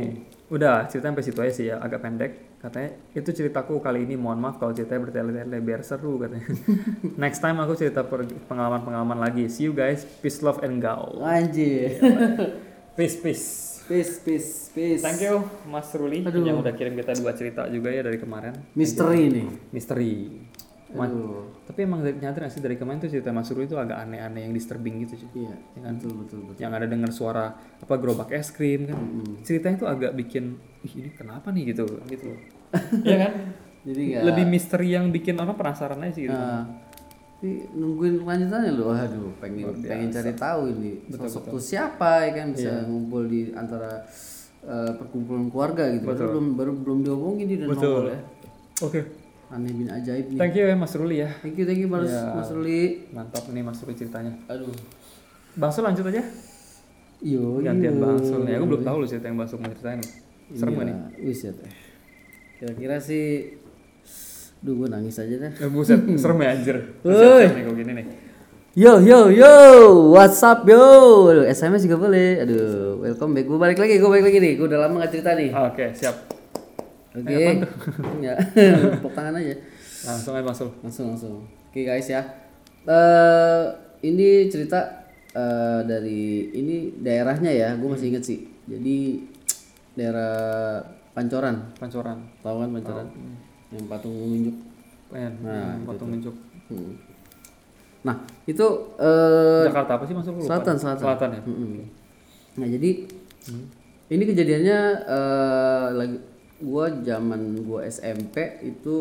Oh. 0.47 0.55
udah 0.55 0.85
cerita 0.85 1.07
sampai 1.07 1.23
situ 1.23 1.39
aja 1.39 1.51
sih 1.51 1.65
ya 1.67 1.75
agak 1.77 1.99
pendek 1.99 2.31
katanya 2.57 2.97
itu 3.13 3.29
ceritaku 3.29 3.77
kali 3.77 4.09
ini 4.09 4.17
mohon 4.17 4.41
maaf 4.41 4.57
kalau 4.57 4.73
ceritanya 4.73 5.05
bertele-tele 5.05 5.57
biar 5.61 5.81
seru 5.85 6.17
katanya. 6.17 6.49
Next 7.21 7.39
time 7.39 7.61
aku 7.61 7.77
cerita 7.77 8.01
pengalaman-pengalaman 8.49 9.21
lagi. 9.21 9.45
See 9.47 9.69
you 9.69 9.77
guys. 9.77 10.03
Peace 10.21 10.41
love 10.41 10.59
and 10.65 10.81
go 10.81 11.21
Anjir. 11.21 12.01
peace 12.97 13.17
peace. 13.21 13.47
Peace 13.87 14.19
peace 14.19 14.67
peace. 14.75 14.99
thank 14.99 15.23
you 15.23 15.47
Mas 15.63 15.87
Ruli 15.95 16.19
Aduh. 16.19 16.43
yang 16.43 16.59
udah 16.59 16.75
kirim 16.75 16.91
kita 16.99 17.15
dua 17.15 17.31
cerita 17.31 17.63
juga 17.71 17.87
ya 17.87 18.03
dari 18.03 18.19
kemarin. 18.19 18.51
Misteri 18.75 19.31
nih. 19.31 19.47
misteri 19.71 20.11
Ma- 20.89 21.03
Aduh. 21.03 21.51
tapi 21.63 21.83
emang 21.83 21.99
dari- 21.99 22.15
nyata 22.15 22.37
nggak 22.37 22.47
sih 22.49 22.59
dari 22.59 22.75
kemarin 22.75 22.97
tuh 22.97 23.09
cerita 23.09 23.29
Mas 23.29 23.47
Ruli 23.47 23.65
itu 23.65 23.75
agak 23.75 23.99
aneh-aneh 23.99 24.41
yang 24.41 24.53
disturbing 24.53 25.01
gitu 25.01 25.17
sih 25.17 25.29
Iya. 25.37 25.51
Betul 25.75 26.15
betul 26.17 26.39
betul. 26.45 26.59
yang 26.59 26.71
ada 26.71 26.85
dengar 26.85 27.11
suara 27.11 27.51
apa 27.75 27.93
gerobak 27.93 28.31
es 28.31 28.49
krim 28.49 28.85
kan 28.85 28.95
ceritanya 29.41 29.75
tuh 29.77 29.89
agak 29.89 30.11
bikin 30.13 30.55
ih 30.81 30.93
ini 30.97 31.09
kenapa 31.11 31.49
nih 31.49 31.71
gitu 31.71 31.83
gitu 32.05 32.31
Iya 33.03 33.17
kan 33.21 33.33
Jadi 33.83 34.01
nggak. 34.09 34.23
lebih 34.25 34.45
misteri 34.45 34.87
yang 34.89 35.09
bikin 35.09 35.35
orang 35.35 35.53
penasaran 35.53 35.99
aja 35.99 36.13
sih 36.13 36.23
gitu 36.23 36.35
tapi 37.37 37.69
nungguin 37.69 38.17
kelanjutannya 38.19 38.71
loh. 38.73 38.89
Aduh, 38.89 39.29
pengen 39.37 39.61
Luar 39.63 39.77
biasa. 39.77 39.87
pengen 39.87 40.09
cari 40.09 40.33
tahu 40.33 40.61
ini 40.69 40.91
Betul, 41.05 41.21
sosok 41.23 41.41
betul. 41.43 41.53
tuh 41.53 41.61
siapa 41.63 42.11
ya 42.23 42.31
kan 42.33 42.47
bisa 42.49 42.71
Iya. 42.71 42.81
ngumpul 42.83 43.21
di 43.25 43.41
antara 43.53 43.91
eh, 44.59 44.91
perkumpulan 44.91 45.45
keluarga 45.47 45.85
gitu. 45.87 46.01
Baru 46.03 46.25
belum 46.27 46.47
baru 46.55 46.71
belum 46.75 46.99
diomongin 46.99 47.45
dia 47.45 47.57
udah 47.59 47.69
Betul. 47.69 47.93
nongol 47.93 48.07
ya. 48.09 48.19
oke 48.79 48.99
Aneh 49.47 49.71
bin 49.71 49.87
ajaib 49.87 50.27
nih. 50.27 50.37
thank 50.37 50.53
you 50.53 50.65
ya 50.65 50.75
Mas 50.75 50.91
Ruli 50.91 51.17
ya 51.17 51.29
Thank 51.39 51.55
you, 51.55 51.63
thank 51.63 51.79
you 51.79 51.87
Mas, 51.87 52.05
Ya. 52.05 52.35
Mas 52.35 52.51
Ruli. 52.51 53.07
mantap 53.09 53.47
nih 53.47 53.63
Mas 53.63 53.79
Ruli 53.79 53.95
ceritanya 53.95 54.35
Aduh. 54.45 54.75
Bang 55.55 55.71
Sul 55.71 55.83
lanjut 55.83 56.03
aja 56.03 56.19
Yo, 57.17 57.57
gantian. 57.59 57.95
Bang 57.97 58.19
Sul 58.19 58.43
nih 58.43 58.55
aku 58.55 58.65
belum 58.67 58.83
tahu 58.83 58.97
loh 58.99 59.07
cerita 59.07 59.25
yang 59.25 59.37
Bang 59.37 59.47
Sul 59.47 59.57
mau 59.57 59.69
ceritain 59.69 59.97
nih 59.97 60.11
serem 60.51 60.73
gak 60.73 60.85
nih 60.85 60.95
Iya, 60.95 61.07
Wiset. 61.23 61.55
Kira-kira 62.57 62.95
sih 62.97 63.25
Duh, 64.57 64.73
gue 64.75 64.87
nangis 64.87 65.15
aja 65.15 65.35
dah. 65.37 65.51
Eh, 65.55 65.69
buset 65.69 66.01
serem 66.17 66.37
ya 66.37 66.49
anjir 66.51 66.77
Woi. 67.05 67.45
Gini 67.73 67.93
nih 67.93 68.05
Yo 68.73 68.99
yo 68.99 69.31
yo, 69.31 69.53
what's 70.11 70.37
up 70.39 70.61
yo? 70.63 70.77
Aduh, 71.25 71.45
SMS 71.45 71.81
juga 71.81 71.97
boleh. 71.99 72.45
Aduh, 72.45 73.01
welcome 73.01 73.33
back. 73.33 73.45
Gue 73.45 73.57
balik 73.57 73.73
lagi, 73.75 73.97
gue 73.97 74.05
balik 74.05 74.29
lagi 74.29 74.37
nih. 74.37 74.53
Gue 74.53 74.69
udah 74.69 74.85
lama 74.85 75.01
gak 75.01 75.11
cerita 75.11 75.33
nih. 75.33 75.49
oke 75.49 75.85
siap 75.93 76.15
Oke. 77.17 77.65
Ya, 78.25 78.33
tepuk 78.37 79.13
tangan 79.13 79.33
aja. 79.37 79.55
langsung 80.05 80.33
aja 80.37 80.53
Sul 80.53 80.69
Langsung 80.85 81.05
langsung. 81.13 81.41
Oke 81.69 81.81
guys 81.83 82.05
ya. 82.05 82.21
Eh 82.85 83.63
ini 84.05 84.45
cerita 84.47 85.09
eh, 85.33 85.81
dari 85.83 86.53
ini 86.53 86.93
daerahnya 87.01 87.49
ya. 87.49 87.69
Gue 87.75 87.89
masih 87.97 88.13
inget 88.13 88.23
sih. 88.23 88.39
Jadi 88.69 89.25
daerah 89.97 90.77
Pancoran. 91.11 91.73
pancoran 91.81 92.17
Tahu 92.45 92.55
kan 92.61 92.69
Pancoran? 92.77 93.07
Yang 93.73 93.85
patung 93.89 94.15
pengen 95.09 95.33
Nah, 95.41 95.73
potong 95.83 96.09
menjuk 96.13 96.35
Hmm. 96.67 96.99
Nah, 98.03 98.27
itu 98.43 98.67
eh 98.99 99.63
Jakarta 99.71 99.95
apa 99.95 100.03
sih 100.03 100.11
Mas 100.11 100.27
Sul 100.27 100.35
Lupa. 100.35 100.51
Selatan, 100.51 100.75
selatan. 100.75 100.99
selatan 100.99 101.29
ya 101.31 101.41
Mm-mm. 101.47 101.71
Nah 102.59 102.67
jadi 102.67 102.89
ini 104.11 104.23
kejadiannya 104.27 104.79
eh, 105.07 105.87
lagi 105.95 106.17
gua 106.61 106.89
zaman 107.05 107.61
gua 107.65 107.85
SMP 107.85 108.61
itu 108.65 108.97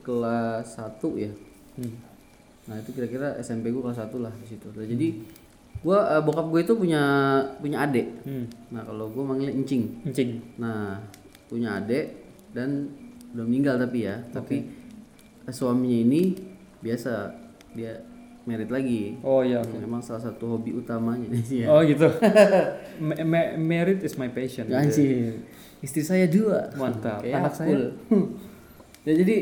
kelas 0.00 0.80
1 0.80 0.96
ya. 1.20 1.32
Hmm. 1.76 1.94
Nah 2.68 2.76
itu 2.80 2.90
kira-kira 2.96 3.36
SMP 3.40 3.68
gua 3.72 3.90
kelas 3.90 4.00
1 4.08 4.16
lah 4.20 4.32
di 4.32 4.46
situ. 4.48 4.68
Nah, 4.72 4.86
jadi 4.88 5.08
gua 5.84 5.98
eh, 6.16 6.22
bokap 6.24 6.46
gue 6.52 6.60
itu 6.64 6.74
punya 6.76 7.02
punya 7.60 7.84
adik. 7.84 8.08
Hmm. 8.24 8.46
Nah 8.72 8.82
kalau 8.84 9.12
gua 9.12 9.34
manggilnya 9.34 9.54
encing. 9.56 10.04
Encing. 10.08 10.40
Nah 10.56 11.00
punya 11.52 11.80
adik 11.80 12.16
dan 12.56 12.88
udah 13.36 13.44
meninggal 13.44 13.76
tapi 13.76 14.08
ya. 14.08 14.16
Tapi 14.32 14.56
eh, 15.44 15.52
suaminya 15.52 15.98
ini 16.00 16.22
biasa 16.80 17.36
dia 17.76 18.00
merit 18.48 18.72
lagi. 18.72 19.20
Oh 19.20 19.44
iya. 19.44 19.60
oke. 19.60 19.76
Memang 19.76 20.00
salah 20.00 20.32
satu 20.32 20.56
hobi 20.56 20.72
utamanya 20.72 21.28
ya. 21.52 21.68
Oh 21.68 21.84
gitu. 21.84 22.08
Married 23.60 24.00
is 24.00 24.16
my 24.16 24.32
passion. 24.32 24.72
Anjir. 24.72 25.44
Istri 25.80 26.02
saya 26.04 26.26
dua. 26.28 26.68
Mantap. 26.76 27.24
Kayak 27.24 27.36
Anak 27.40 27.54
Apul. 27.56 27.82
ya 29.08 29.12
jadi 29.16 29.36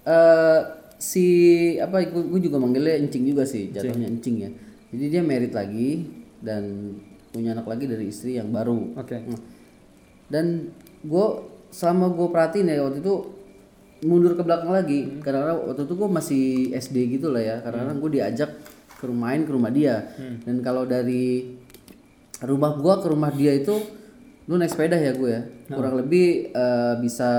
eh 0.00 0.60
si 1.00 1.26
apa 1.80 2.04
gue 2.10 2.40
juga 2.42 2.60
manggilnya 2.60 3.00
encing 3.00 3.24
juga 3.24 3.46
sih 3.46 3.70
jatuhnya 3.72 4.10
encing 4.10 4.36
ya. 4.42 4.50
Jadi 4.90 5.04
dia 5.06 5.22
merit 5.22 5.54
lagi 5.54 6.04
dan 6.42 6.94
punya 7.30 7.54
anak 7.54 7.66
lagi 7.70 7.86
dari 7.86 8.10
istri 8.10 8.36
yang 8.36 8.50
baru. 8.50 8.98
Oke. 8.98 9.16
Nah, 9.22 9.40
Dan 10.30 10.70
gue 11.02 11.26
selama 11.70 12.10
gue 12.10 12.28
perhatiin 12.28 12.70
ya 12.70 12.82
waktu 12.82 12.98
itu 13.02 13.14
mundur 14.06 14.32
ke 14.34 14.42
belakang 14.42 14.72
lagi 14.72 15.20
karena 15.20 15.54
waktu 15.54 15.84
itu 15.84 15.94
gue 15.94 16.08
masih 16.08 16.44
SD 16.72 16.96
gitu 17.20 17.28
lah 17.30 17.42
ya 17.44 17.56
karena 17.60 17.92
gue 17.92 18.10
diajak 18.10 18.50
ke 18.96 19.04
rumah 19.04 19.32
main 19.32 19.44
ke 19.44 19.52
rumah 19.52 19.70
dia 19.72 20.12
dan 20.44 20.56
kalau 20.64 20.88
dari 20.88 21.56
rumah 22.40 22.76
gue 22.80 22.94
ke 23.00 23.06
rumah 23.08 23.30
dia 23.32 23.52
itu 23.60 23.76
lu 24.50 24.58
naik 24.58 24.68
sepeda 24.68 24.98
ya 24.98 25.12
gue 25.12 25.30
ya 25.30 25.42
kurang 25.70 25.94
lebih 25.96 26.26
eh, 26.50 26.94
bisa 26.98 27.30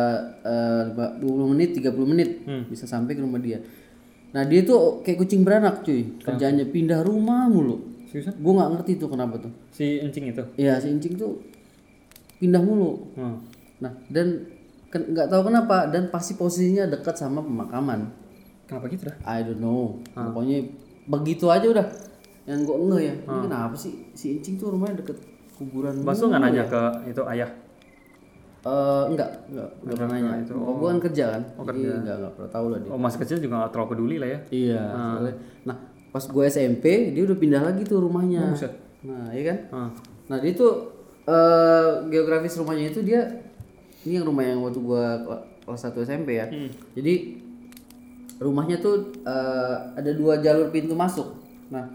eh, 0.41 0.81
lima- 0.87 1.19
20 1.19 1.51
menit 1.51 1.69
30 1.75 1.91
menit 2.07 2.29
bisa 2.65 2.85
sampai 2.85 3.11
ke 3.11 3.21
rumah 3.21 3.37
dia 3.37 3.59
nah 4.31 4.41
dia 4.41 4.63
tuh 4.63 5.01
kayak 5.01 5.19
kucing 5.19 5.43
beranak 5.43 5.83
cuy 5.83 6.07
kerjanya 6.17 6.63
pindah 6.65 7.03
rumah 7.03 7.45
mulu 7.45 7.83
Seriusan? 8.05 8.31
gue 8.33 8.51
nggak 8.53 8.69
ngerti 8.73 8.91
tuh 8.95 9.07
kenapa 9.07 9.35
tuh 9.37 9.51
Si 9.69 9.99
encing 9.99 10.31
itu. 10.31 10.43
Iya 10.55 10.79
si 10.79 10.87
Incing 10.89 11.15
tuh 11.15 11.39
pindah 12.37 12.59
mulu. 12.59 13.11
Hmm. 13.13 13.39
Nah 13.79 13.91
dan 14.07 14.47
ken- 14.87 15.07
nggak 15.09 15.27
tahu 15.27 15.41
kenapa 15.45 15.87
dan 15.87 16.07
pasti 16.07 16.33
posisinya 16.33 16.87
dekat 16.87 17.15
sama 17.15 17.39
pemakaman. 17.39 18.11
Kenapa 18.67 18.87
gitu 18.87 19.03
dah? 19.05 19.15
I 19.25 19.43
don't 19.43 19.59
know. 19.59 19.95
Pokoknya 20.11 20.59
begitu 21.07 21.47
aja 21.47 21.63
udah. 21.65 21.87
Yang 22.43 22.59
gue 22.65 22.77
ngeh 22.81 23.01
ya. 23.01 23.15
Ini 23.17 23.37
kenapa 23.41 23.75
sih 23.75 23.93
si 24.11 24.25
Incing 24.33 24.55
tuh 24.57 24.71
rumahnya 24.71 24.99
deket 24.99 25.15
kuburan? 25.61 25.93
Mas 25.99 26.17
lu 26.17 26.27
nggak 26.27 26.41
nanya 26.41 26.63
ke 26.65 26.81
itu 27.07 27.21
ayah? 27.27 27.49
Eh, 28.61 29.03
enggak, 29.07 29.29
enggak, 29.47 29.69
enggak 29.75 29.95
pernah 29.95 30.11
nanya. 30.11 30.31
itu. 30.39 30.53
Bokap 30.53 30.75
gua 30.75 30.87
kan 30.87 30.99
kerja 31.01 31.25
kan, 31.31 31.41
Oh, 31.51 31.63
jadi 31.63 31.81
enggak 31.95 32.15
enggak 32.15 32.33
pernah 32.35 32.51
tahu 32.51 32.65
lah 32.67 32.77
dia. 32.79 32.89
Oh 32.89 32.99
masih 32.99 33.17
kecil 33.19 33.37
juga 33.39 33.53
nggak 33.57 33.71
terlalu 33.71 33.89
peduli 33.89 34.15
lah 34.17 34.29
ya. 34.29 34.39
Iya. 34.49 34.81
soalnya- 34.85 35.39
Nah, 35.63 35.75
pas 36.11 36.23
gue 36.23 36.43
SMP 36.45 36.85
dia 37.09 37.23
udah 37.23 37.37
pindah 37.39 37.61
lagi 37.63 37.81
tuh 37.83 37.97
rumahnya. 37.99 38.41
buset. 38.47 38.73
Nah, 39.01 39.29
iya 39.29 39.43
kan? 39.47 39.57
Ah. 39.71 39.89
Nah, 40.27 40.37
dia 40.37 40.53
tuh 40.53 40.93
eh 41.23 41.89
geografis 42.07 42.53
rumahnya 42.55 42.89
itu 42.89 43.01
dia 43.01 43.21
ini 44.01 44.17
yang 44.17 44.25
rumah 44.25 44.41
yang 44.41 44.57
waktu 44.59 44.77
gua 44.79 45.17
kela- 45.19 45.45
kelas 45.63 45.81
1 45.83 45.97
SMP 45.99 46.29
ya. 46.35 46.45
Jadi 46.91 47.13
rumahnya 48.37 48.77
tuh 48.77 48.93
eh, 49.21 49.75
ada 49.95 50.11
dua 50.11 50.37
jalur 50.37 50.69
pintu 50.69 50.93
masuk. 50.93 51.33
Nah, 51.67 51.89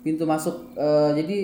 pintu 0.00 0.24
masuk 0.24 0.72
eh, 0.72 1.10
jadi 1.14 1.38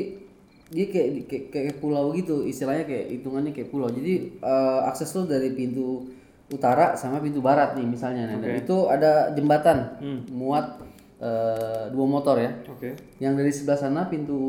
dia 0.72 0.88
kayak, 0.88 1.28
kayak 1.28 1.44
kayak 1.52 1.76
pulau 1.76 2.12
gitu, 2.16 2.44
istilahnya 2.48 2.88
kayak 2.88 3.20
hitungannya 3.20 3.52
kayak 3.52 3.68
pulau. 3.68 3.92
Jadi 3.92 4.40
eh, 4.40 4.80
akses 4.88 5.12
tuh 5.12 5.28
dari 5.28 5.52
pintu 5.52 6.08
utara 6.52 6.92
sama 6.96 7.20
pintu 7.24 7.40
barat 7.40 7.76
nih 7.76 7.88
misalnya. 7.88 8.28
Nah, 8.28 8.36
dan 8.40 8.60
itu 8.60 8.76
ada 8.88 9.32
jembatan 9.32 10.00
muat 10.32 10.80
eh, 11.20 11.88
dua 11.92 12.06
motor 12.08 12.40
ya. 12.40 12.52
Oke. 12.68 12.96
Yang 13.20 13.34
dari 13.40 13.52
sebelah 13.52 13.78
sana 13.80 14.08
pintu 14.08 14.40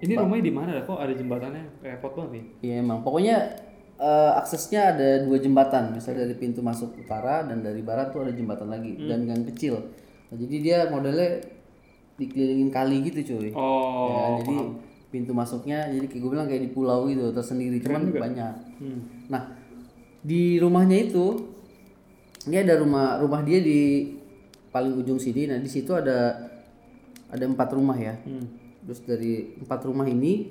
Ini 0.00 0.16
rumahnya 0.16 0.44
di 0.44 0.54
mana? 0.54 0.70
Kok 0.84 0.98
ada 1.00 1.12
jembatannya? 1.12 1.84
Repot 1.84 2.12
banget 2.16 2.30
nih. 2.32 2.44
Iya 2.64 2.74
emang 2.84 3.00
pokoknya 3.04 3.36
eh, 4.00 4.32
aksesnya 4.40 4.96
ada 4.96 5.08
dua 5.24 5.36
jembatan, 5.36 5.92
misalnya 5.92 6.28
dari 6.28 6.36
pintu 6.36 6.64
masuk 6.64 6.96
utara 6.96 7.44
dan 7.44 7.60
dari 7.60 7.84
barat 7.84 8.12
tuh 8.12 8.24
ada 8.24 8.32
jembatan 8.32 8.68
lagi 8.72 8.96
dan 9.04 9.28
gang 9.28 9.44
kecil. 9.52 9.80
Nah, 10.28 10.36
jadi 10.36 10.56
dia 10.60 10.78
modelnya 10.92 11.40
dikelilingin 12.18 12.68
kali 12.68 12.96
gitu 13.08 13.20
cuy. 13.36 13.50
Oh. 13.54 14.10
Ya, 14.10 14.22
jadi 14.42 14.56
pintu 15.08 15.32
masuknya 15.32 15.88
jadi 15.88 16.04
kayak 16.04 16.20
gue 16.20 16.30
bilang 16.30 16.48
kayak 16.48 16.62
di 16.68 16.70
pulau 16.70 17.08
gitu 17.08 17.32
tersendiri 17.32 17.80
cuman 17.80 18.12
banyak. 18.12 18.54
Hmm. 18.80 19.00
Nah 19.32 19.42
di 20.20 20.60
rumahnya 20.60 21.08
itu 21.08 21.48
ini 22.48 22.56
ada 22.60 22.76
rumah 22.80 23.16
rumah 23.20 23.40
dia 23.40 23.60
di 23.60 24.12
paling 24.68 25.00
ujung 25.00 25.16
sini. 25.16 25.48
Nah 25.48 25.56
di 25.58 25.68
situ 25.68 25.96
ada 25.96 26.36
ada 27.28 27.44
empat 27.44 27.68
rumah 27.72 27.96
ya. 27.96 28.16
Hmm. 28.24 28.44
Terus 28.84 29.00
dari 29.04 29.56
empat 29.60 29.80
rumah 29.88 30.04
ini 30.04 30.48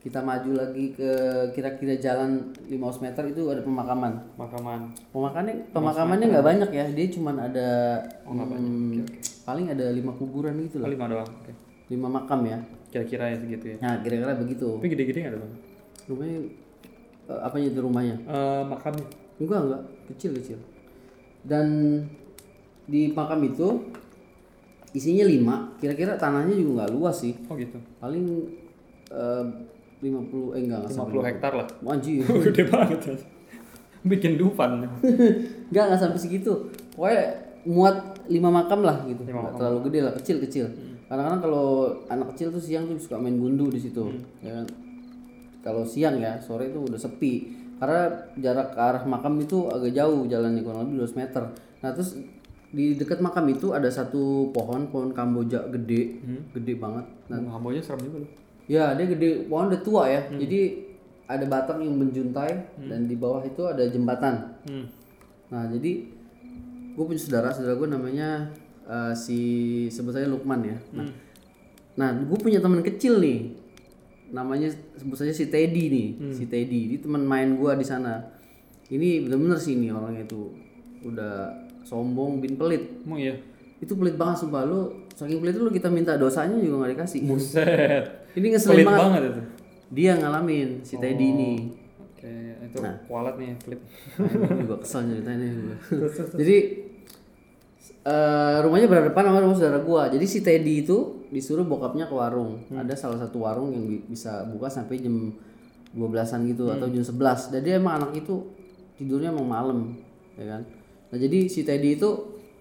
kita 0.00 0.24
maju 0.24 0.56
lagi 0.56 0.96
ke 0.96 1.12
kira-kira 1.52 1.92
jalan 2.00 2.56
500 2.72 3.04
meter 3.04 3.22
itu 3.36 3.52
ada 3.52 3.60
pemakaman. 3.60 4.12
Makaman. 4.40 4.96
Pemakamannya 5.12 5.76
pemakamannya 5.76 6.26
nggak 6.32 6.46
banyak 6.48 6.70
ya. 6.72 6.84
Dia 6.88 7.06
cuman 7.12 7.36
ada 7.36 7.68
hmm, 8.24 9.04
paling 9.44 9.68
ada 9.68 9.92
lima 9.92 10.16
kuburan 10.16 10.56
gitu 10.64 10.80
Oh, 10.80 10.88
lah. 10.88 10.96
lima 10.96 11.04
doang. 11.04 11.28
Oke. 11.28 11.52
Lima 11.92 12.08
makam 12.08 12.48
ya. 12.48 12.58
Kira-kira 12.90 13.24
ya 13.30 13.36
segitu 13.38 13.64
ya. 13.74 13.76
Nah 13.78 13.94
kira-kira 14.02 14.34
begitu. 14.34 14.68
Tapi 14.76 14.88
gede-gede 14.90 15.18
nggak 15.22 15.32
ada 15.32 15.40
bang? 15.40 15.52
Rumahnya 16.10 16.38
eh, 17.30 17.40
apanya 17.40 17.66
itu 17.70 17.80
rumahnya? 17.80 18.16
Eh, 18.26 18.62
makamnya. 18.66 19.06
Enggak, 19.40 19.60
enggak. 19.64 19.82
Kecil-kecil. 20.12 20.58
Dan 21.46 21.66
di 22.90 23.14
makam 23.14 23.40
itu 23.46 23.68
isinya 24.92 25.24
lima. 25.24 25.56
Kira-kira 25.78 26.18
tanahnya 26.18 26.58
juga 26.58 26.84
nggak 26.84 26.92
luas 26.98 27.16
sih. 27.22 27.34
Oh 27.46 27.54
gitu. 27.54 27.78
Paling 28.02 28.26
eh, 29.14 29.44
50 30.02 30.56
eh 30.56 30.60
enggak 30.66 30.90
sampai 30.90 31.14
50 31.22 31.28
hektar 31.30 31.52
lah. 31.54 31.66
50. 31.80 31.92
Anjir. 31.94 32.22
gede 32.50 32.62
banget 32.66 33.00
ya. 33.06 33.14
Bikin 34.02 34.32
dufan. 34.34 34.82
enggak 35.70 35.84
enggak 35.86 36.00
sampai 36.02 36.18
segitu. 36.18 36.74
Pokoknya 36.98 37.50
muat 37.64 37.96
lima 38.30 38.48
makam 38.48 38.80
lah 38.80 39.04
gitu. 39.04 39.22
Lima 39.26 39.46
Nggak 39.46 39.54
terlalu 39.58 39.78
gede 39.90 39.98
lah, 40.06 40.12
kecil-kecil. 40.16 40.66
Kadang-kadang 41.10 41.42
kalau 41.42 41.90
anak 42.06 42.30
kecil 42.32 42.54
tuh 42.54 42.62
siang 42.62 42.86
tuh 42.86 42.94
suka 42.94 43.18
main 43.18 43.34
gundu 43.34 43.66
di 43.66 43.82
situ. 43.82 44.14
Ya 44.38 44.62
kan? 44.62 44.66
Kalau 45.66 45.82
siang 45.82 46.22
ya, 46.22 46.38
sore 46.38 46.70
itu 46.70 46.86
udah 46.86 46.94
sepi. 46.94 47.50
Karena 47.82 48.30
jarak 48.38 48.76
ke 48.76 48.78
arah 48.78 49.02
makam 49.02 49.42
itu 49.42 49.66
agak 49.66 49.90
jauh 49.90 50.30
jalannya 50.30 50.62
kurang 50.62 50.94
lebih 50.94 51.10
200 51.10 51.18
meter. 51.18 51.42
Nah, 51.82 51.90
terus 51.90 52.14
di 52.70 52.94
dekat 52.94 53.18
makam 53.18 53.50
itu 53.50 53.74
ada 53.74 53.90
satu 53.90 54.54
pohon, 54.54 54.86
pohon 54.94 55.10
kamboja 55.10 55.66
gede, 55.74 56.22
gede 56.54 56.78
banget. 56.78 57.10
Nah, 57.26 57.42
Kamboja 57.42 57.82
serem 57.82 58.06
juga 58.06 58.22
loh. 58.22 58.30
Ya, 58.70 58.94
dia 58.94 59.10
gede, 59.10 59.50
pohon 59.50 59.66
udah 59.66 59.82
tua 59.82 60.06
ya. 60.06 60.22
Jadi 60.30 60.86
ada 61.26 61.42
batang 61.50 61.82
yang 61.82 61.98
menjuntai 61.98 62.52
dan 62.86 63.10
di 63.10 63.18
bawah 63.18 63.42
itu 63.42 63.66
ada 63.66 63.82
jembatan. 63.90 64.54
Hmm. 64.62 64.86
Nah, 65.50 65.66
jadi 65.66 66.06
gue 66.94 67.04
punya 67.06 67.18
saudara, 67.18 67.50
saudara 67.50 67.74
gue 67.74 67.88
namanya 67.90 68.46
eh, 68.90 69.14
si 69.14 69.40
sebut 69.86 70.10
saja 70.10 70.26
Lukman 70.26 70.66
ya. 70.66 70.76
Nah, 70.98 71.06
nah 71.94 72.10
gue 72.10 72.38
punya 72.38 72.58
teman 72.58 72.82
kecil 72.82 73.22
nih, 73.22 73.54
namanya 74.34 74.74
sebut 74.98 75.14
saja 75.14 75.30
si 75.30 75.46
Teddy 75.46 75.84
nih, 75.86 76.08
si 76.34 76.44
Teddy. 76.50 76.90
Ini 76.90 76.96
teman 76.98 77.22
main 77.22 77.54
gue 77.54 77.72
di 77.78 77.86
sana. 77.86 78.18
Ini 78.90 79.22
bener-bener 79.22 79.54
sih 79.54 79.78
ini 79.78 79.94
orangnya 79.94 80.26
itu 80.26 80.50
udah 81.06 81.54
sombong 81.86 82.42
bin 82.42 82.58
pelit. 82.58 83.06
Emang 83.06 83.22
iya. 83.22 83.38
Itu 83.80 83.96
pelit 83.96 84.18
banget 84.18 84.44
sumpah 84.44 84.66
lu. 84.66 85.06
Saking 85.14 85.38
pelit 85.40 85.56
lu 85.56 85.70
kita 85.70 85.88
minta 85.88 86.18
dosanya 86.18 86.58
juga 86.58 86.84
nggak 86.84 86.92
dikasih. 86.98 87.20
Buset. 87.24 88.04
Ini 88.34 88.46
ngeselin 88.54 88.76
Pelit 88.82 88.86
banget. 88.86 89.02
banget 89.02 89.22
itu. 89.22 89.42
Dia 89.90 90.12
ngalamin 90.18 90.68
si 90.86 90.94
Teddy 90.98 91.26
ini. 91.34 91.52
Oke, 91.98 92.30
itu 92.68 92.78
kualat 93.08 93.34
nih 93.40 93.56
flip. 93.58 93.80
Nah, 94.20 94.54
juga 94.60 94.76
kesel 94.84 95.08
ceritanya 95.08 95.48
juga. 95.50 95.74
Jadi 96.40 96.56
eh, 98.02 98.56
rumahnya 98.60 98.86
berhadapan 98.86 99.22
sama 99.26 99.38
rumah 99.40 99.56
saudara 99.56 99.80
gua. 99.80 100.02
Jadi 100.06 100.24
si 100.24 100.38
Teddy 100.40 100.82
itu 100.82 100.96
disuruh 101.28 101.62
bokapnya 101.62 102.04
ke 102.04 102.14
warung. 102.14 102.64
Ada 102.70 102.94
salah 102.96 103.18
satu 103.18 103.40
warung 103.40 103.70
yang 103.70 103.84
bi- 103.84 104.04
bisa 104.06 104.44
buka 104.46 104.66
sampai 104.66 104.98
jam 104.98 105.32
12-an 105.90 106.46
gitu 106.46 106.70
atau 106.70 106.86
jam 106.88 107.02
11. 107.02 107.50
Dan 107.50 107.60
dia 107.60 107.74
emang 107.76 107.98
anak 107.98 108.16
itu 108.16 108.46
tidurnya 108.94 109.30
emang 109.30 109.46
malam, 109.46 109.78
ya 110.34 110.46
kan. 110.48 110.62
Nah, 111.10 111.18
jadi 111.18 111.46
si 111.46 111.62
Teddy 111.62 111.96
itu 111.96 112.08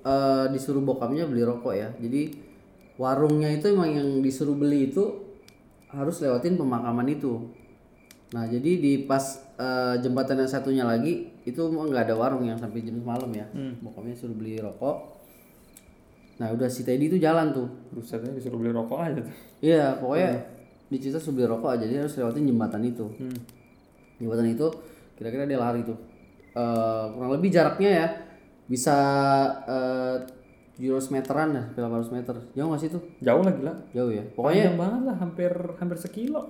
eh, 0.01 0.45
disuruh 0.49 0.81
bokapnya 0.81 1.23
beli 1.23 1.41
rokok 1.41 1.73
ya. 1.73 1.89
Jadi 1.95 2.33
warungnya 2.95 3.47
itu 3.49 3.69
emang 3.69 3.91
yang 3.91 4.09
disuruh 4.19 4.53
beli 4.53 4.89
itu 4.89 5.03
harus 5.89 6.19
lewatin 6.19 6.55
pemakaman 6.55 7.07
itu. 7.07 7.49
Nah 8.29 8.45
jadi 8.45 8.77
di 8.77 8.93
pas 9.03 9.23
eh, 9.55 9.95
jembatan 9.99 10.37
yang 10.37 10.47
satunya 10.47 10.83
lagi 10.83 11.33
itu 11.41 11.59
emang 11.65 11.89
nggak 11.89 12.05
ada 12.05 12.15
warung 12.15 12.45
yang 12.45 12.55
sampai 12.55 12.81
jam 12.81 12.97
malam 12.99 13.29
ya. 13.31 13.47
Bokapnya 13.79 14.13
suruh 14.13 14.33
beli 14.33 14.57
rokok. 14.57 15.18
Nah 16.39 16.47
udah 16.55 16.71
si 16.71 16.87
Teddy 16.87 17.11
itu 17.11 17.17
jalan 17.19 17.51
tuh. 17.51 17.67
Buset 17.91 18.23
ya 18.23 18.31
disuruh 18.31 18.57
beli 18.57 18.71
rokok 18.71 18.99
aja 19.03 19.19
tuh. 19.19 19.35
Iya 19.59 19.99
pokoknya 19.99 20.31
di 20.89 20.97
cerita 20.97 21.19
suruh 21.19 21.43
beli 21.43 21.47
rokok 21.51 21.69
aja 21.75 21.85
dia 21.85 21.99
harus 22.01 22.15
lewatin 22.15 22.47
jembatan 22.47 22.81
itu. 22.87 23.05
Jembatan 24.17 24.47
itu 24.47 24.67
kira-kira 25.19 25.43
dia 25.43 25.59
lari 25.59 25.83
tuh. 25.83 25.99
Eh, 26.55 27.05
kurang 27.13 27.31
lebih 27.35 27.51
jaraknya 27.51 27.91
ya 27.91 28.07
bisa 28.65 28.97
eh, 29.67 30.17
700 30.79 31.11
meteran 31.11 31.49
ya, 31.51 31.63
800 31.75 32.15
meter. 32.15 32.35
Jauh 32.55 32.67
nggak 32.71 32.81
sih 32.81 32.89
tuh? 32.89 33.03
Jauh 33.19 33.43
lah 33.43 33.51
gila. 33.51 33.73
Jauh 33.91 34.11
ya. 34.15 34.23
Pokoknya 34.31 34.71
Panjang 34.71 34.79
banget 34.79 35.01
lah, 35.03 35.15
hampir 35.19 35.51
hampir 35.75 35.97
sekilo. 35.99 36.41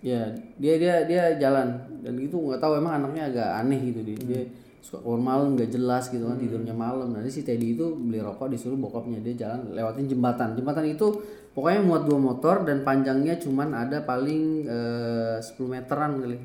Ya, 0.00 0.32
dia 0.60 0.74
dia 0.76 1.04
dia 1.08 1.22
jalan 1.40 1.80
dan 2.04 2.12
gitu 2.20 2.36
nggak 2.36 2.60
tahu 2.60 2.76
emang 2.76 3.00
anaknya 3.00 3.28
agak 3.28 3.48
aneh 3.60 3.80
gitu 3.92 4.00
dia. 4.04 4.16
Dia 4.24 4.42
suka 4.84 5.00
keluar 5.00 5.16
malam 5.16 5.56
nggak 5.56 5.72
jelas 5.72 6.12
gitu 6.12 6.28
kan 6.28 6.36
tidurnya 6.36 6.76
malam. 6.76 7.16
Nanti 7.16 7.32
si 7.32 7.40
Teddy 7.40 7.72
itu 7.72 7.96
beli 7.96 8.20
rokok 8.20 8.52
disuruh 8.52 8.76
bokapnya 8.76 9.24
dia 9.24 9.32
jalan 9.32 9.72
lewatin 9.72 10.04
jembatan. 10.04 10.52
Jembatan 10.52 10.84
itu 10.84 11.24
pokoknya 11.56 11.80
muat 11.80 12.04
dua 12.04 12.20
motor 12.20 12.68
dan 12.68 12.84
panjangnya 12.84 13.40
cuman 13.40 13.72
ada 13.72 14.04
paling 14.04 14.68
eh, 14.68 15.36
10 15.40 15.56
meteran 15.72 16.20
kali. 16.20 16.36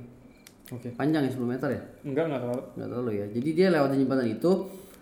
Oke. 0.71 0.87
Panjang 0.95 1.27
ya 1.27 1.31
10 1.35 1.43
meter 1.43 1.67
ya? 1.67 1.81
Enggak 2.07 2.31
enggak 2.31 2.41
terlalu. 2.47 2.63
nggak 2.79 2.87
terlalu 2.87 3.11
ya. 3.11 3.25
Jadi 3.27 3.49
dia 3.51 3.67
lewatin 3.75 3.99
jembatan 4.07 4.27
itu 4.31 4.51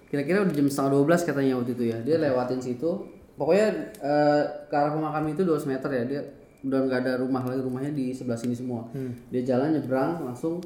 kira-kira 0.10 0.38
udah 0.41 0.54
jam 0.58 0.67
setengah 0.73 0.91
12 1.06 1.30
katanya 1.30 1.54
waktu 1.62 1.71
itu 1.78 1.84
ya. 1.93 1.97
Dia 2.02 2.17
lewatin 2.17 2.58
situ. 2.58 2.91
Pokoknya 3.38 3.67
eh, 4.02 4.43
ke 4.65 4.73
arah 4.73 4.97
pemakam 4.97 5.30
itu 5.30 5.45
200 5.45 5.69
meter 5.69 5.89
ya. 5.93 6.04
Dia 6.10 6.21
udah 6.65 6.80
nggak 6.89 7.00
ada 7.06 7.13
rumah 7.21 7.45
lagi 7.45 7.62
rumahnya 7.62 7.93
di 7.93 8.10
sebelah 8.17 8.39
sini 8.41 8.58
semua. 8.58 8.89
Dia 9.30 9.45
jalan 9.45 9.78
nyebrang 9.78 10.26
langsung 10.26 10.58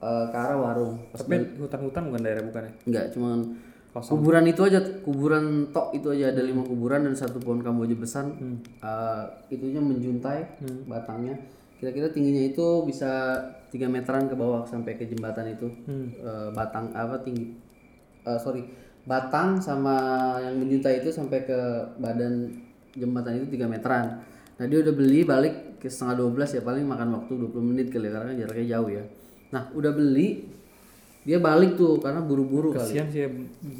eh, 0.00 0.24
ke 0.32 0.36
arah 0.36 0.58
warung. 0.58 0.96
Pas 1.12 1.20
Tapi 1.22 1.60
hutan-hutan 1.60 2.02
bukan 2.08 2.20
daerah 2.24 2.42
bukan 2.44 2.62
ya? 2.66 2.72
Enggak, 2.88 3.04
cuman 3.14 3.38
Kosong. 3.90 4.22
kuburan 4.22 4.44
itu 4.46 4.62
aja, 4.62 4.80
kuburan 5.02 5.44
tok 5.74 5.90
itu 5.98 6.14
aja 6.14 6.30
ada 6.30 6.42
lima 6.46 6.62
kuburan 6.62 7.10
dan 7.10 7.14
satu 7.18 7.42
pohon 7.42 7.58
kamboja 7.58 7.98
besar. 7.98 8.24
Eh, 8.30 9.22
itunya 9.50 9.82
menjuntai 9.82 10.62
batangnya. 10.86 11.34
Kira-kira 11.80 12.12
tingginya 12.12 12.44
itu 12.44 12.84
bisa 12.84 13.40
3 13.72 13.88
meteran 13.88 14.28
ke 14.28 14.36
bawah 14.36 14.68
sampai 14.68 14.94
ke 15.00 15.08
jembatan 15.08 15.56
itu. 15.56 15.66
Eh, 15.88 16.48
batang 16.52 16.92
apa 16.92 17.18
tinggi? 17.24 17.56
eh, 18.20 18.36
sorry, 18.36 18.62
batang 19.08 19.56
sama 19.56 19.96
yang 20.44 20.60
menjuntai 20.60 21.00
itu 21.00 21.08
sampai 21.08 21.48
ke 21.48 21.56
badan 21.96 22.52
jembatan 22.92 23.40
itu 23.40 23.56
3 23.56 23.64
meteran. 23.64 24.20
Nah 24.60 24.64
dia 24.68 24.78
udah 24.84 24.92
beli 24.92 25.24
balik 25.24 25.80
ke 25.80 25.88
setengah 25.88 26.20
12 26.20 26.60
ya 26.60 26.60
paling 26.60 26.84
makan 26.84 27.08
waktu 27.16 27.32
20 27.32 27.64
menit 27.64 27.88
kali 27.88 28.12
ya, 28.12 28.20
karena 28.20 28.32
jaraknya 28.36 28.66
jauh 28.76 28.90
ya. 28.92 29.04
Nah 29.50 29.66
udah 29.70 29.90
beli 29.90 30.46
dia 31.20 31.36
balik 31.36 31.74
tuh 31.74 31.98
karena 31.98 32.18
buru-buru 32.18 32.72
kali. 32.72 32.80
Kasihan 32.86 33.06
sih 33.06 33.28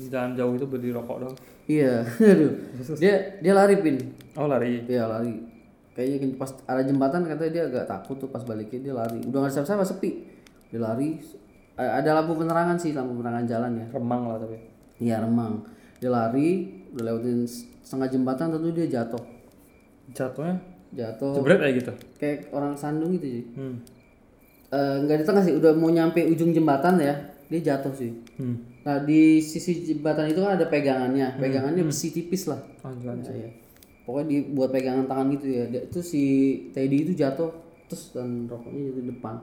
jalan 0.06 0.34
jauh 0.34 0.52
itu 0.54 0.66
beli 0.66 0.90
rokok 0.90 1.18
dong. 1.20 1.34
Iya, 1.64 2.04
aduh. 2.32 2.52
Dia 2.96 3.38
dia 3.38 3.52
lari 3.52 3.78
pin. 3.78 3.96
Oh 4.34 4.44
lari. 4.44 4.84
Iya 4.84 5.06
lari. 5.06 5.40
Kayaknya 5.90 6.36
pas 6.36 6.52
arah 6.64 6.82
jembatan 6.82 7.24
katanya 7.24 7.50
dia 7.50 7.64
agak 7.66 7.84
takut 7.86 8.16
tuh 8.16 8.28
pas 8.28 8.42
baliknya 8.42 8.78
dia 8.80 8.94
lari. 8.94 9.18
Udah 9.22 9.38
nggak 9.40 9.52
siapa-siapa 9.52 9.84
sepi. 9.84 10.10
Dia 10.68 10.80
lari. 10.80 11.16
Ada 11.74 12.12
lampu 12.14 12.36
penerangan 12.36 12.76
sih 12.76 12.92
lampu 12.92 13.16
penerangan 13.16 13.46
jalan 13.46 13.70
ya 13.74 13.86
Remang 13.90 14.22
lah 14.26 14.36
tapi. 14.36 14.58
iya 15.00 15.16
remang 15.16 15.64
dia 15.96 16.12
lari 16.12 16.68
udah 16.92 17.04
lewatin 17.08 17.48
setengah 17.80 18.04
jembatan 18.10 18.52
tentu 18.52 18.68
dia 18.70 18.84
jatuh 18.90 19.24
Jatuhnya 20.12 20.60
jatuh 20.90 21.32
jebret 21.32 21.56
kayak 21.56 21.74
gitu. 21.80 21.92
kayak 22.20 22.38
orang 22.50 22.76
sandung 22.76 23.16
gitu 23.16 23.24
sih 23.30 23.44
Hmm. 23.56 23.80
Eh, 24.70 24.96
nggak 25.00 25.16
di 25.16 25.24
tengah 25.24 25.42
sih 25.42 25.50
udah 25.52 25.74
mau 25.74 25.88
nyampe 25.88 26.22
ujung 26.24 26.50
jembatan 26.50 26.94
ya 26.96 27.10
dia 27.44 27.74
jatuh 27.74 27.90
sih 27.90 28.14
Hmm. 28.36 28.54
nah 28.80 28.96
di 28.98 29.20
sisi 29.40 29.82
jembatan 29.84 30.26
itu 30.26 30.38
kan 30.38 30.54
ada 30.54 30.64
pegangannya 30.64 31.34
pegangannya 31.36 31.82
besi 31.82 32.08
tipis 32.10 32.46
lah 32.46 32.62
Anjir, 32.80 33.10
anjir. 33.10 33.34
Ya, 33.34 33.44
ya. 33.44 33.50
pokoknya 34.00 34.26
dibuat 34.30 34.70
pegangan 34.70 35.04
tangan 35.04 35.26
gitu 35.32 35.46
ya 35.50 35.64
Dia- 35.66 35.84
itu 35.84 35.98
si 36.00 36.22
Teddy 36.70 37.02
itu 37.02 37.12
jatuh 37.14 37.50
terus 37.84 38.14
dan 38.14 38.46
rokoknya 38.46 38.80
jatuh 38.86 38.96
di 38.96 39.10
depan 39.10 39.34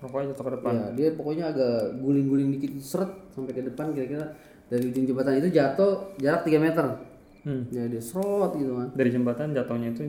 Rokoknya 0.00 0.26
jatuh 0.28 0.44
ke 0.44 0.52
depan. 0.52 0.72
ya 0.74 0.86
dia 0.92 1.08
pokoknya 1.12 1.44
agak 1.48 1.74
guling-guling 1.96 2.48
dikit 2.52 2.72
seret 2.76 3.10
sampai 3.30 3.54
ke 3.54 3.62
depan 3.64 3.86
kira-kira 3.92 4.34
dari 4.66 4.82
ujung 4.84 5.06
jembatan 5.06 5.38
itu 5.38 5.48
jatuh 5.48 5.92
jarak 6.18 6.42
3 6.42 6.58
meter 6.58 6.86
Hmm. 7.42 7.70
ya 7.70 7.86
dia 7.86 7.98
serot 7.98 8.50
gitu 8.52 8.74
kan 8.74 8.90
Dari 8.92 9.10
jembatan 9.10 9.50
jatuhnya 9.52 9.90
itu 9.90 10.02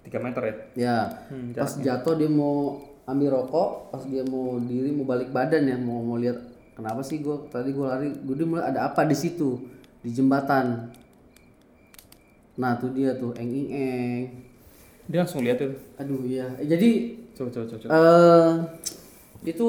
3 0.00 0.18
meter 0.18 0.42
ya. 0.42 0.54
ya 0.76 0.98
Hmm, 1.26 1.50
pas 1.52 1.70
jatuh 1.70 2.14
dia 2.14 2.26
mau 2.28 2.82
ambil 3.08 3.40
rokok 3.40 3.88
pas 3.88 4.04
dia 4.04 4.20
mau 4.28 4.60
diri 4.60 4.92
mau 4.92 5.08
balik 5.08 5.32
badan 5.32 5.64
ya 5.64 5.80
mau 5.80 6.04
mau 6.04 6.20
lihat 6.20 6.36
kenapa 6.76 7.00
sih 7.00 7.18
gue 7.18 7.48
tadi 7.48 7.72
gue 7.72 7.82
lari? 7.82 8.12
Gue 8.12 8.36
dia 8.36 8.46
mulai 8.46 8.68
ada 8.68 8.86
apa 8.86 9.02
di 9.02 9.16
situ? 9.16 9.58
Di 10.04 10.12
jembatan. 10.12 10.92
Nah 12.60 12.76
tuh 12.76 12.92
dia 12.92 13.16
tuh 13.16 13.32
eng 13.34 13.50
ing 13.50 13.68
eng. 13.72 14.22
Dia 15.08 15.24
langsung 15.24 15.40
lihat 15.40 15.58
itu. 15.58 15.72
aduh 15.96 16.20
iya. 16.22 16.52
Eh, 16.60 16.68
jadi 16.68 16.88
Coba 17.32 17.48
coba 17.48 17.64
coba. 17.66 17.78
coba. 17.80 17.90
eh 17.96 18.50
itu 19.48 19.66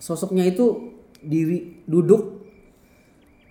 sosoknya 0.00 0.46
itu 0.46 0.94
diri 1.20 1.82
duduk 1.84 2.38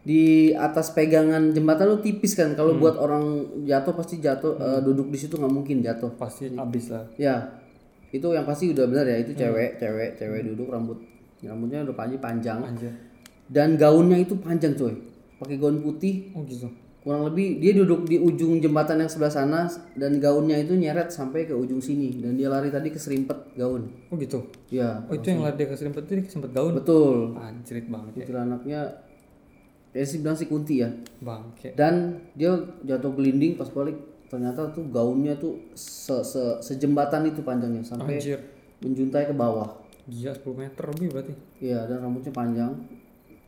di 0.05 0.53
atas 0.53 0.93
pegangan 0.93 1.53
jembatan 1.53 1.85
lu 1.91 1.97
tipis 2.01 2.33
kan? 2.33 2.51
Kalau 2.57 2.77
buat 2.77 2.97
orang 2.97 3.45
jatuh 3.63 3.93
pasti 3.93 4.17
jatuh 4.19 4.57
eh, 4.57 4.79
duduk 4.81 5.07
di 5.13 5.17
situ 5.21 5.37
nggak 5.37 5.53
mungkin 5.53 5.85
jatuh. 5.85 6.11
Pasti 6.17 6.49
habis 6.55 6.89
lah. 6.89 7.05
ya 7.15 7.63
itu 8.15 8.27
yang 8.29 8.43
pasti 8.43 8.71
udah 8.71 8.85
benar 8.85 9.05
ya 9.05 9.17
itu 9.19 9.31
cewek 9.31 9.75
cewek 9.75 10.09
cewek 10.15 10.41
duduk 10.45 10.67
rambut 10.67 10.97
rambutnya 11.39 11.83
udah 11.83 11.93
panjang 11.93 12.19
panjang 12.19 12.59
Anjir. 12.61 12.93
dan 13.47 13.75
gaunnya 13.75 14.17
itu 14.17 14.33
panjang 14.35 14.73
coy 14.73 14.95
pakai 15.35 15.55
gaun 15.55 15.79
putih 15.79 16.31
Oh 16.31 16.41
gitu. 16.41 16.71
kurang 16.99 17.21
lebih 17.23 17.59
dia 17.59 17.75
duduk 17.75 18.03
di 18.03 18.17
ujung 18.17 18.57
jembatan 18.57 18.97
yang 18.97 19.05
sebelah 19.05 19.29
sana 19.29 19.61
dan 19.93 20.17
gaunnya 20.17 20.57
itu 20.57 20.73
nyeret 20.73 21.07
sampai 21.07 21.43
ke 21.43 21.53
ujung 21.53 21.77
sini 21.77 22.17
dan 22.17 22.33
dia 22.33 22.47
lari 22.47 22.67
tadi 22.67 22.89
keserimpet 22.89 23.53
gaun 23.53 23.91
Oh 24.09 24.15
gitu. 24.15 24.41
ya 24.67 25.05
Oh 25.05 25.13
itu 25.13 25.27
yang 25.27 25.43
lari 25.43 25.53
dia 25.55 25.67
keserimpet 25.67 26.01
itu 26.03 26.13
dia 26.15 26.25
kesempet 26.25 26.49
gaun. 26.49 26.73
betul 26.73 27.35
Anjrit 27.35 27.85
banget 27.85 28.11
ya. 28.15 28.23
itu 28.23 28.31
anaknya 28.33 28.79
ya 29.91 30.03
sih 30.03 30.19
bilang 30.19 30.33
si 30.33 30.45
Kunti 30.45 30.75
ya 30.77 30.89
Bangke. 31.19 31.71
dan 31.73 31.93
dia 32.33 32.51
jatuh 32.81 33.11
gelinding 33.11 33.53
pas 33.53 33.69
balik 33.69 33.95
ternyata 34.27 34.73
tuh 34.73 34.85
gaunnya 34.89 35.37
tuh 35.37 35.61
se, 35.77 36.15
se 36.25 36.59
sejembatan 36.61 37.29
itu 37.29 37.45
panjangnya 37.45 37.85
sampai 37.85 38.17
Anjir. 38.17 38.39
menjuntai 38.81 39.29
ke 39.29 39.35
bawah. 39.35 39.69
Gila 40.05 40.33
10 40.33 40.61
meter 40.61 40.83
lebih 40.93 41.07
berarti. 41.13 41.33
Iya 41.61 41.89
dan 41.89 41.97
rambutnya 42.05 42.33
panjang, 42.33 42.71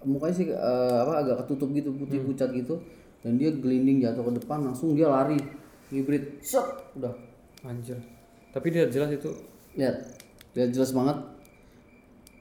mukanya 0.06 0.36
sih 0.38 0.48
eh, 0.50 0.98
apa 1.02 1.14
agak 1.22 1.36
ketutup 1.46 1.70
gitu 1.74 1.94
putih 1.94 2.22
pucat 2.26 2.50
gitu, 2.54 2.82
dan 3.22 3.38
dia 3.38 3.54
gelinding 3.54 4.02
jatuh 4.02 4.26
ke 4.26 4.32
depan 4.42 4.66
langsung 4.66 4.98
dia 4.98 5.10
lari. 5.10 5.38
Hibrid, 5.88 6.44
set 6.44 6.68
udah. 7.00 7.16
Anjir. 7.64 7.96
Tapi 8.52 8.68
dia 8.76 8.92
jelas 8.92 9.08
itu. 9.14 9.32
Lihat 9.80 9.96
lihat 10.58 10.70
jelas 10.76 10.92
banget. 10.92 11.16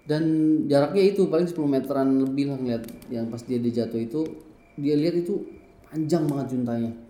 Dan 0.06 0.22
jaraknya 0.70 1.02
itu 1.14 1.26
paling 1.30 1.46
10 1.46 1.54
meteran 1.66 2.08
lebih 2.26 2.50
lah 2.50 2.58
ngeliat. 2.58 2.82
Yang 3.06 3.26
pas 3.30 3.42
dia 3.46 3.58
dijatuh 3.62 4.00
itu 4.02 4.20
dia 4.74 4.98
lihat 4.98 5.14
itu 5.22 5.46
panjang 5.86 6.26
banget 6.26 6.58
juntanya 6.58 7.05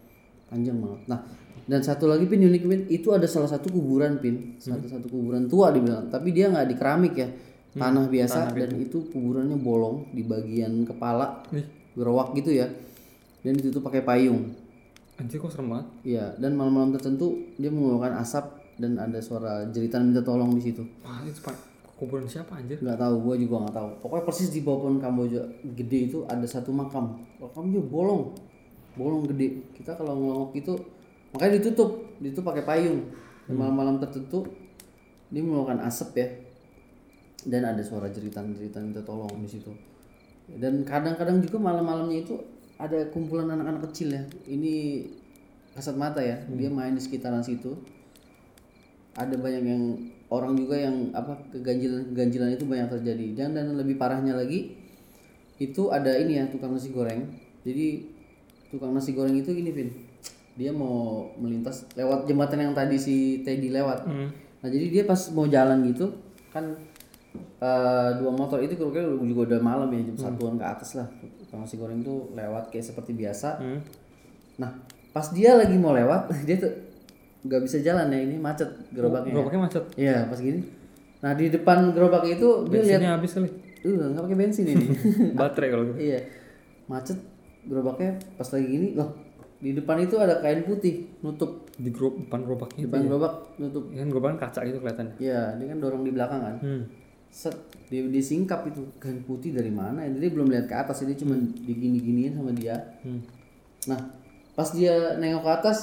panjang 0.49 0.77
banget 0.79 1.01
nah 1.11 1.21
dan 1.67 1.81
satu 1.83 2.07
lagi 2.07 2.31
pin 2.31 2.43
unik 2.43 2.63
pin 2.63 2.83
itu 2.87 3.11
ada 3.11 3.27
salah 3.27 3.51
satu 3.51 3.71
kuburan 3.71 4.23
pin 4.23 4.55
satu 4.63 4.87
satu 4.87 5.07
kuburan 5.11 5.51
tua 5.51 5.75
dibilang 5.75 6.07
tapi 6.07 6.31
dia 6.31 6.47
nggak 6.51 6.67
di 6.71 6.75
keramik 6.79 7.15
ya 7.19 7.29
tanah 7.77 8.07
biasa 8.09 8.55
dan 8.57 8.71
itu 8.79 9.11
kuburannya 9.13 9.59
bolong 9.59 10.15
di 10.15 10.23
bagian 10.23 10.87
kepala 10.87 11.43
gerowak 11.93 12.33
gitu 12.39 12.55
ya 12.55 12.71
dan 13.43 13.53
ditutup 13.59 13.83
pakai 13.85 14.07
payung 14.07 14.67
anjir 15.17 15.41
kok 15.41 15.51
serem 15.53 15.73
banget. 15.73 15.87
Iya, 16.05 16.25
dan 16.37 16.53
malam-malam 16.55 16.93
tertentu 16.97 17.57
dia 17.57 17.73
mengeluarkan 17.73 18.21
asap 18.21 18.45
dan 18.77 19.01
ada 19.01 19.19
suara 19.25 19.65
jeritan 19.73 20.13
minta 20.13 20.21
tolong 20.21 20.53
di 20.53 20.63
situ. 20.69 20.85
Wah, 21.01 21.25
itu 21.25 21.41
pak 21.41 21.57
kuburan 21.97 22.29
siapa 22.29 22.61
anjir? 22.61 22.77
Nggak 22.85 23.01
tahu, 23.01 23.15
gua 23.25 23.35
juga 23.41 23.57
nggak 23.65 23.77
tahu. 23.77 23.89
Pokoknya 24.05 24.25
persis 24.29 24.53
di 24.53 24.61
bawah 24.61 24.79
pohon 24.85 25.01
Kamboja 25.01 25.43
gede 25.73 26.13
itu 26.13 26.19
ada 26.29 26.45
satu 26.45 26.69
makam. 26.69 27.17
Makamnya 27.41 27.81
bolong, 27.81 28.37
bolong 28.97 29.29
gede. 29.29 29.63
Kita 29.77 29.95
kalau 29.95 30.17
ngelongok 30.17 30.53
itu 30.57 30.73
makanya 31.37 31.61
ditutup, 31.61 32.17
ditutup 32.19 32.51
pakai 32.51 32.65
payung. 32.65 33.13
Dan 33.47 33.55
malam-malam 33.61 34.03
tertentu 34.03 34.49
dia 35.31 35.45
mengeluarkan 35.45 35.85
asap 35.87 36.11
ya. 36.19 36.29
Dan 37.47 37.63
ada 37.63 37.79
suara 37.85 38.11
jeritan-jeritan 38.11 38.91
minta 38.91 39.05
tolong 39.07 39.31
di 39.39 39.47
situ. 39.47 39.71
Dan 40.51 40.83
kadang-kadang 40.83 41.39
juga 41.45 41.63
malam-malamnya 41.63 42.27
itu 42.27 42.35
ada 42.81 43.07
kumpulan 43.15 43.47
anak-anak 43.53 43.87
kecil 43.91 44.15
ya. 44.15 44.23
Ini 44.49 45.07
kasat 45.77 45.95
mata 45.95 46.25
ya, 46.25 46.41
dia 46.51 46.73
main 46.73 46.97
di 46.97 47.03
sekitaran 47.05 47.45
situ. 47.45 47.77
Ada 49.15 49.37
banyak 49.39 49.65
yang 49.65 49.83
orang 50.29 50.59
juga 50.59 50.77
yang 50.77 51.15
apa 51.15 51.39
keganjilan-keganjilan 51.55 52.51
itu 52.59 52.65
banyak 52.67 52.89
terjadi. 52.99 53.27
Dan 53.33 53.55
dan 53.55 53.73
lebih 53.79 53.95
parahnya 53.97 54.35
lagi 54.35 54.75
itu 55.57 55.89
ada 55.89 56.13
ini 56.19 56.43
ya 56.43 56.45
tukang 56.51 56.75
nasi 56.75 56.93
goreng. 56.93 57.31
Jadi 57.65 58.16
tukang 58.73 58.93
nasi 58.93 59.15
goreng 59.15 59.37
itu 59.37 59.53
gini, 59.53 59.71
Vin. 59.71 59.91
Dia 60.57 60.73
mau 60.73 61.29
melintas 61.37 61.85
lewat 61.93 62.25
jembatan 62.25 62.71
yang 62.71 62.75
tadi 62.75 62.97
si 62.97 63.45
Teddy 63.45 63.69
lewat. 63.71 64.09
Nah, 64.09 64.69
jadi 64.73 64.87
dia 64.89 65.03
pas 65.05 65.21
mau 65.37 65.45
jalan 65.45 65.85
gitu 65.85 66.09
kan 66.49 66.65
eh, 67.61 68.11
dua 68.17 68.33
motor 68.33 68.65
itu 68.65 68.73
kira-kira 68.73 69.05
juga 69.21 69.53
udah 69.53 69.61
malam 69.61 69.93
ya 69.93 70.01
jam 70.09 70.17
satuan 70.17 70.57
ke 70.57 70.65
atas 70.65 70.97
lah. 70.97 71.07
Tukang 71.45 71.61
nasi 71.63 71.77
goreng 71.77 72.01
tuh 72.01 72.33
lewat 72.33 72.73
kayak 72.73 72.89
seperti 72.89 73.13
biasa. 73.13 73.61
Hmm. 73.61 73.81
Nah, 74.57 74.73
pas 75.13 75.29
dia 75.37 75.53
lagi 75.55 75.77
mau 75.77 75.93
lewat, 75.93 76.33
dia 76.49 76.57
tuh 76.57 76.73
nggak 77.47 77.63
bisa 77.63 77.79
jalan 77.85 78.11
ya 78.11 78.19
ini 78.25 78.37
macet 78.41 78.69
gerobaknya. 78.91 79.37
Gerobaknya 79.37 79.61
macet. 79.61 79.85
Iya, 79.95 80.27
pas 80.27 80.41
gini. 80.41 80.61
Nah, 81.21 81.33
di 81.37 81.47
depan 81.53 81.93
gerobak 81.93 82.25
itu 82.27 82.65
dia 82.73 82.81
lihat 82.83 83.01
Bensinnya 83.05 83.13
habis 83.17 83.33
kali. 83.37 83.49
uh 83.87 83.93
nggak 84.11 84.25
pakai 84.25 84.39
bensin 84.41 84.67
ini. 84.67 84.87
Baterai 85.39 85.69
kalau 85.71 85.85
gitu. 85.93 85.97
iya. 86.01 86.19
Macet 86.91 87.19
gerobaknya 87.67 88.17
pas 88.39 88.49
lagi 88.49 88.67
gini, 88.67 88.89
loh. 88.95 89.11
Di 89.57 89.73
depan 89.73 89.97
itu 90.05 90.21
ada 90.21 90.45
kain 90.45 90.69
putih 90.69 91.09
nutup 91.25 91.65
Di 91.81 91.89
grup 91.89 92.21
depan 92.21 92.45
gerobaknya. 92.45 92.85
depan 92.89 93.01
gerobak 93.09 93.35
nutup. 93.57 93.85
Ya 93.93 94.05
kan 94.05 94.09
gerobaknya 94.13 94.39
kaca 94.41 94.61
gitu 94.69 94.79
kelihatannya. 94.81 95.17
Iya, 95.17 95.43
dia 95.57 95.67
kan 95.73 95.79
dorong 95.81 96.03
di 96.05 96.13
belakang 96.13 96.41
kan. 96.45 96.57
Hmm. 96.61 96.83
Set 97.33 97.57
dia 97.89 98.03
disingkap 98.05 98.69
itu 98.69 98.83
kain 99.01 99.25
putih 99.25 99.57
dari 99.57 99.73
mana? 99.73 100.05
ya? 100.05 100.13
Dia 100.13 100.31
belum 100.33 100.49
lihat 100.53 100.67
ke 100.69 100.77
atas, 100.77 101.05
dia 101.05 101.17
cuma 101.17 101.37
digini-giniin 101.41 102.37
sama 102.37 102.53
dia. 102.53 102.77
Hmm. 103.01 103.25
Nah, 103.89 104.01
pas 104.53 104.69
dia 104.73 105.17
nengok 105.17 105.45
ke 105.45 105.53
atas, 105.53 105.79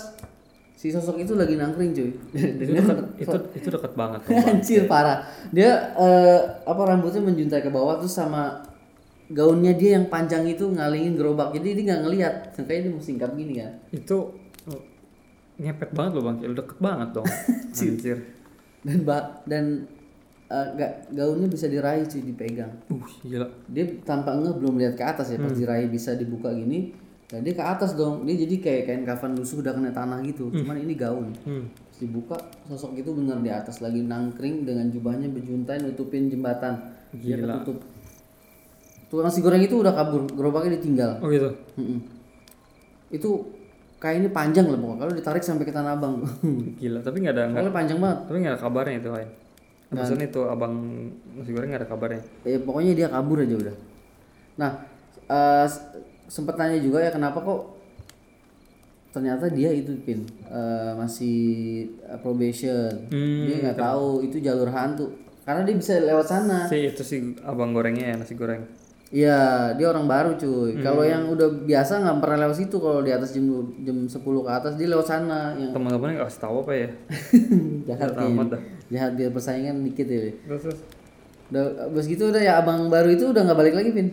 si 0.74 0.92
sosok 0.92 1.22
itu 1.24 1.34
lagi 1.34 1.56
nangkring 1.56 1.96
cuy. 1.96 2.12
Itu 2.36 2.72
dekat, 2.76 2.98
itu 3.22 3.38
itu 3.56 3.68
dekat 3.72 3.94
banget. 3.96 4.20
tuh. 4.28 4.34
Anjir 4.36 4.84
parah. 4.86 5.24
Dia 5.50 5.96
eh, 5.96 6.40
apa 6.68 6.82
rambutnya 6.84 7.24
menjuntai 7.24 7.64
ke 7.64 7.72
bawah 7.72 8.02
terus 8.02 8.14
sama 8.18 8.73
gaunnya 9.32 9.74
dia 9.76 10.00
yang 10.00 10.12
panjang 10.12 10.44
itu 10.50 10.68
ngalingin 10.68 11.16
gerobak. 11.16 11.56
Jadi 11.56 11.80
dia 11.80 11.84
nggak 11.94 12.02
ngelihat, 12.04 12.34
makanya 12.60 12.82
dia 12.84 12.92
mau 12.92 13.04
singkap 13.04 13.32
gini 13.38 13.54
kan. 13.62 13.72
itu 13.94 14.18
oh, 14.68 14.82
ngepet 15.60 15.92
banget 15.96 16.12
loh 16.20 16.24
bang, 16.28 16.36
lu 16.44 16.56
deket 16.58 16.80
banget 16.82 17.10
dong. 17.16 17.28
Anjir. 17.80 18.18
Dan 18.84 18.98
ba 19.08 19.18
dan 19.48 19.88
eh, 20.52 20.68
ga- 20.76 20.98
gaunnya 21.08 21.48
bisa 21.48 21.72
diraih 21.72 22.04
cuy 22.04 22.22
dipegang. 22.26 22.74
Uh, 22.92 23.08
gila. 23.24 23.48
Dia 23.72 23.86
tanpa 24.04 24.36
ngeh 24.36 24.56
belum 24.60 24.76
lihat 24.82 25.00
ke 25.00 25.04
atas 25.06 25.32
ya, 25.32 25.40
pas 25.40 25.56
diraih 25.56 25.88
bisa 25.88 26.18
dibuka 26.20 26.52
gini. 26.52 26.92
Dan 27.32 27.42
dia 27.42 27.56
ke 27.56 27.64
atas 27.64 27.96
dong. 27.96 28.28
Dia 28.28 28.36
jadi 28.46 28.56
kayak 28.62 28.82
kain 28.86 29.04
kafan 29.08 29.34
lusuh 29.34 29.64
udah 29.64 29.74
kena 29.74 29.90
tanah 29.90 30.22
gitu. 30.22 30.54
Cuman 30.54 30.78
ini 30.78 30.94
gaun. 30.94 31.34
Hmm. 31.48 31.66
Terus 31.90 32.00
dibuka 32.06 32.38
sosok 32.70 33.00
itu 33.00 33.10
bener 33.10 33.42
di 33.42 33.50
atas 33.50 33.82
lagi 33.82 34.06
nangkring 34.06 34.68
dengan 34.68 34.92
jubahnya 34.94 35.32
berjuntai 35.32 35.82
nutupin 35.82 36.30
jembatan 36.30 36.94
dia 37.14 37.38
Gila. 37.38 37.62
ketutup 37.62 37.93
tukang 39.14 39.30
nasi 39.30 39.40
goreng 39.40 39.62
itu 39.62 39.78
udah 39.78 39.94
kabur 39.94 40.26
gerobaknya 40.26 40.74
ditinggal 40.74 41.22
Oh 41.22 41.30
gitu. 41.30 41.54
Mm-mm. 41.78 42.02
itu 43.08 43.30
kainnya 44.02 44.28
panjang 44.28 44.66
lah 44.66 44.76
pokoknya 44.76 45.00
kalau 45.00 45.14
ditarik 45.14 45.40
sampai 45.40 45.64
ke 45.64 45.72
tanah 45.72 45.94
abang 45.94 46.26
Gila, 46.82 47.00
tapi 47.00 47.22
nggak 47.22 47.34
ada 47.34 47.44
nggak 47.46 47.62
soalnya 47.62 47.78
panjang 47.78 48.00
banget 48.02 48.20
tapi 48.26 48.38
nggak 48.42 48.54
ada 48.54 48.62
kabarnya 48.62 48.96
itu 48.98 49.10
lain. 49.10 49.30
Maksudnya 49.94 50.26
itu 50.26 50.42
abang 50.44 50.74
nasi 51.32 51.50
goreng 51.54 51.70
nggak 51.70 51.82
ada 51.82 51.88
kabarnya. 51.88 52.22
ya 52.42 52.58
pokoknya 52.58 52.92
dia 52.98 53.08
kabur 53.08 53.38
aja 53.38 53.56
udah 53.56 53.76
nah 54.54 54.72
eh, 55.24 55.66
s- 55.66 55.86
sempet 56.26 56.54
tanya 56.54 56.78
juga 56.78 56.98
ya 57.00 57.10
kenapa 57.10 57.38
kok 57.38 57.62
ternyata 59.10 59.46
dia 59.48 59.70
itu 59.70 59.94
pin 60.02 60.26
eh, 60.44 60.92
masih 60.98 61.38
eh, 62.02 62.18
probation 62.18 63.06
Hmm, 63.08 63.46
dia 63.46 63.56
nggak 63.62 63.78
tahu 63.78 64.26
itu 64.26 64.42
jalur 64.42 64.68
hantu 64.68 65.14
karena 65.46 65.62
dia 65.62 65.76
bisa 65.76 65.94
lewat 65.96 66.26
sana 66.26 66.66
Si 66.66 66.78
itu 66.84 67.04
si 67.04 67.18
abang 67.42 67.72
gorengnya 67.72 68.10
ya 68.10 68.16
nasi 68.16 68.34
goreng. 68.34 68.66
Iya, 69.14 69.70
dia 69.78 69.94
orang 69.94 70.10
baru 70.10 70.34
cuy. 70.34 70.82
Kalau 70.82 71.06
yang 71.06 71.30
udah 71.30 71.46
biasa 71.70 72.02
nggak 72.02 72.18
pernah 72.18 72.50
lewat 72.50 72.58
situ. 72.58 72.82
Kalau 72.82 73.06
di 73.06 73.14
atas 73.14 73.30
jam 73.30 73.46
jam 73.86 73.98
10 74.10 74.18
ke 74.18 74.50
atas 74.50 74.74
dia 74.74 74.90
lewat 74.90 75.06
sana. 75.06 75.54
Yang 75.54 75.78
Teman-temannya 75.78 76.14
nggak 76.18 76.30
kasih 76.34 76.42
tahu 76.42 76.56
apa 76.66 76.74
ya? 76.74 76.90
jahat 77.94 78.10
kayaknya. 78.18 78.58
Jahat 78.90 79.12
biar 79.14 79.30
persaingan 79.30 79.86
dikit 79.86 80.10
ya. 80.10 80.34
Terus 80.34 80.62
terus. 80.66 80.80
Udah 81.54 81.64
abis 81.94 82.06
gitu 82.10 82.34
udah 82.34 82.42
ya 82.42 82.58
abang 82.58 82.90
baru 82.90 83.14
itu 83.14 83.30
udah 83.30 83.42
nggak 83.46 83.60
balik 83.62 83.76
lagi 83.78 83.90
pin. 83.94 84.08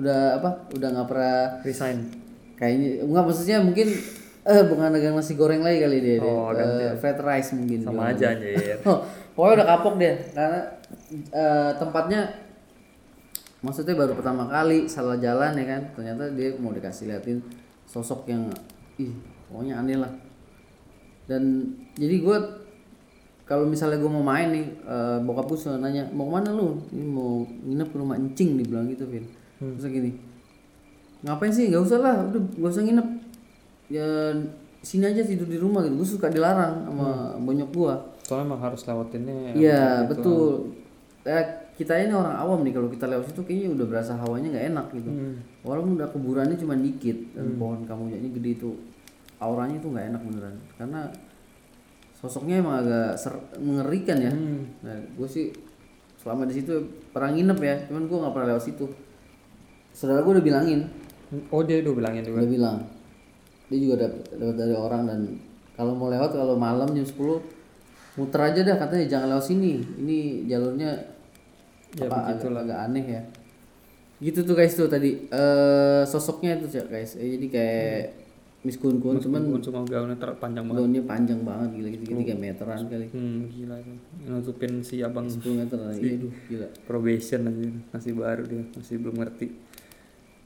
Udah 0.00 0.40
apa? 0.40 0.50
Udah 0.72 0.88
nggak 0.88 1.08
pernah 1.12 1.38
Resign. 1.60 1.98
kayaknya 2.56 3.04
nggak 3.04 3.22
maksudnya 3.28 3.60
mungkin 3.60 3.86
eh 4.48 4.62
bukan 4.64 4.88
dagang 4.88 5.14
nasi 5.20 5.36
goreng 5.36 5.60
lagi 5.60 5.84
kali 5.84 6.00
dia. 6.00 6.16
dia. 6.16 6.32
Oh, 6.32 6.48
ganti 6.56 6.84
Eh, 6.88 6.96
fried 6.96 7.20
rice 7.20 7.52
mungkin. 7.52 7.84
Sama 7.84 8.16
aja 8.16 8.32
anjir. 8.32 8.56
Oh, 8.88 9.04
pokoknya 9.36 9.52
udah 9.60 9.66
kapok 9.68 9.94
dia 10.00 10.16
karena 10.32 10.60
eh, 11.28 11.70
tempatnya 11.76 12.47
maksudnya 13.58 13.94
baru 13.98 14.14
pertama 14.14 14.46
kali 14.46 14.86
salah 14.86 15.18
jalan 15.18 15.54
ya 15.58 15.66
kan. 15.66 15.82
Ternyata 15.94 16.32
dia 16.34 16.54
mau 16.58 16.70
dikasih 16.70 17.10
liatin 17.10 17.42
sosok 17.88 18.28
yang 18.30 18.48
ih 19.00 19.12
pokoknya 19.50 19.80
aneh 19.80 19.98
lah. 19.98 20.12
Dan 21.28 21.74
jadi 21.98 22.24
gue 22.24 22.38
kalau 23.48 23.64
misalnya 23.64 23.96
gue 23.96 24.10
mau 24.12 24.24
main 24.24 24.52
nih 24.52 24.66
eh, 24.84 25.18
bokap 25.24 25.48
gue 25.48 25.58
suka 25.58 25.80
nanya 25.80 26.08
mau 26.12 26.28
ke 26.28 26.32
mana 26.38 26.50
lu? 26.52 26.80
Ini 26.92 27.04
mau 27.04 27.44
nginep 27.44 27.88
ke 27.88 27.96
rumah 27.96 28.16
encing 28.16 28.60
dibilang 28.60 28.86
gitu 28.92 29.08
Vin. 29.08 29.24
Terus 29.58 29.88
gini 29.90 30.12
ngapain 31.18 31.50
sih? 31.50 31.66
Nggak 31.66 31.82
usah 31.82 31.98
lah 31.98 32.16
udah 32.30 32.42
nggak 32.58 32.72
usah 32.72 32.84
nginep. 32.86 33.08
Ya 33.90 34.08
sini 34.84 35.04
aja 35.10 35.26
tidur 35.26 35.50
di 35.50 35.58
rumah 35.58 35.82
gitu. 35.82 35.98
Gue 35.98 36.08
suka 36.08 36.30
dilarang 36.30 36.86
sama 36.86 37.34
bonyok 37.42 37.70
gue 37.74 37.94
Soalnya 38.28 38.44
emang 38.52 38.60
harus 38.60 38.84
lewatinnya. 38.84 39.56
Iya 39.56 40.04
betul. 40.04 40.76
Eh, 41.28 41.44
kita 41.76 41.92
ini 41.94 42.08
orang 42.10 42.34
awam 42.34 42.64
nih 42.64 42.72
kalau 42.72 42.88
kita 42.88 43.04
lewat 43.04 43.28
situ 43.28 43.44
kayaknya 43.44 43.76
udah 43.76 43.86
berasa 43.86 44.16
hawanya 44.16 44.48
nggak 44.48 44.66
enak 44.72 44.86
gitu. 44.96 45.10
Walaupun 45.60 46.00
udah 46.00 46.08
kuburannya 46.08 46.56
cuma 46.56 46.72
dikit 46.74 47.36
dan 47.36 47.52
pohon 47.54 47.84
kamunya 47.84 48.16
ini 48.16 48.32
gede 48.32 48.50
itu 48.56 48.70
auranya 49.36 49.76
itu 49.76 49.86
nggak 49.86 50.06
enak 50.08 50.22
beneran 50.24 50.56
karena 50.74 51.00
sosoknya 52.16 52.58
emang 52.58 52.82
agak 52.82 53.14
ser- 53.14 53.44
mengerikan 53.60 54.18
ya. 54.18 54.32
Nah, 54.82 54.96
gue 55.14 55.28
sih 55.28 55.52
selama 56.18 56.48
di 56.48 56.58
situ 56.58 56.74
pernah 57.12 57.30
nginep 57.30 57.58
ya, 57.60 57.76
cuman 57.86 58.02
gue 58.08 58.18
nggak 58.18 58.34
pernah 58.34 58.48
lewat 58.56 58.64
situ. 58.64 58.86
Saudara 59.94 60.22
gue 60.22 60.32
udah 60.34 60.42
bilangin, 60.42 60.80
Oh 61.52 61.60
dia 61.60 61.84
udah 61.84 61.92
bilangin 61.94 62.22
juga. 62.24 62.40
udah 62.40 62.50
bilang 62.50 62.76
dia 63.68 63.78
juga 63.84 64.08
dapat 64.08 64.20
dapat 64.32 64.56
dari 64.56 64.72
orang 64.72 65.02
dan 65.04 65.20
kalau 65.76 65.92
mau 65.92 66.08
lewat 66.08 66.32
kalau 66.32 66.56
malam 66.56 66.88
jam 66.88 67.04
10 67.04 67.20
muter 68.16 68.40
aja 68.40 68.60
dah 68.64 68.76
katanya 68.80 69.04
jangan 69.06 69.36
lewat 69.36 69.44
sini 69.44 69.76
ini 70.00 70.18
jalurnya 70.48 70.88
Ya, 71.98 72.06
apa 72.06 72.18
agak, 72.30 72.50
agak 72.62 72.78
aneh 72.90 73.04
ya. 73.04 73.22
Gitu 74.18 74.42
tuh 74.42 74.54
guys 74.54 74.74
tuh 74.74 74.86
tadi 74.86 75.26
eh 75.30 76.02
sosoknya 76.06 76.58
itu 76.58 76.66
guys. 76.86 77.18
Eh, 77.18 77.38
jadi 77.38 77.46
kayak 77.50 78.02
Miss 78.66 78.74
Kun 78.74 78.98
Kun 78.98 79.22
cuman 79.22 79.46
Cuman 79.46 79.62
cuma 79.62 79.80
gaunnya 79.86 80.18
panjang 80.18 80.66
banget. 80.66 80.78
daunnya 80.82 81.02
panjang 81.06 81.40
banget 81.46 81.68
gila 81.78 81.88
gitu 81.94 82.02
tiga 82.10 82.34
meteran 82.34 82.78
kali. 82.90 83.06
Hmm 83.14 83.46
gila 83.46 83.74
itu. 83.78 83.92
Nutupin 84.26 84.72
si 84.82 84.98
abang 85.02 85.26
10 85.30 85.42
meter 85.54 85.78
iya 85.98 86.18
aduh 86.18 86.32
gila. 86.50 86.66
probation 86.86 87.40
aja 87.46 87.70
masih 87.94 88.12
baru 88.18 88.42
dia 88.46 88.62
masih 88.74 88.94
belum 88.98 89.16
ngerti. 89.22 89.46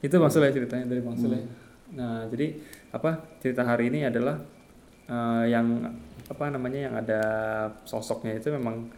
Itu 0.03 0.19
Sule 0.29 0.51
ceritanya 0.51 0.85
dari 0.85 1.01
Bang 1.01 1.17
Sule 1.17 1.63
nah 1.93 2.25
jadi 2.25 2.57
apa 2.89 3.21
cerita 3.37 3.61
hari 3.61 3.93
ini 3.93 4.01
adalah 4.09 4.41
eh, 5.05 5.45
yang 5.45 5.93
apa 6.25 6.45
namanya 6.49 6.79
yang 6.89 6.95
ada 6.97 7.21
sosoknya 7.85 8.41
itu 8.41 8.49
memang 8.49 8.89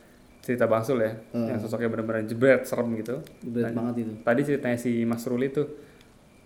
cerita 0.45 0.69
Bang 0.69 0.85
Sule 0.85 1.01
ya 1.01 1.13
yang 1.49 1.57
sosoknya 1.57 1.89
benar-benar 1.89 2.21
jebret 2.23 2.61
serem 2.63 2.93
gitu. 2.95 3.17
Berat 3.43 3.73
banget 3.73 4.05
itu. 4.05 4.13
tadi 4.21 4.41
ceritanya 4.45 4.77
si 4.77 5.01
Mas 5.01 5.25
Ruli 5.25 5.49
itu 5.49 5.65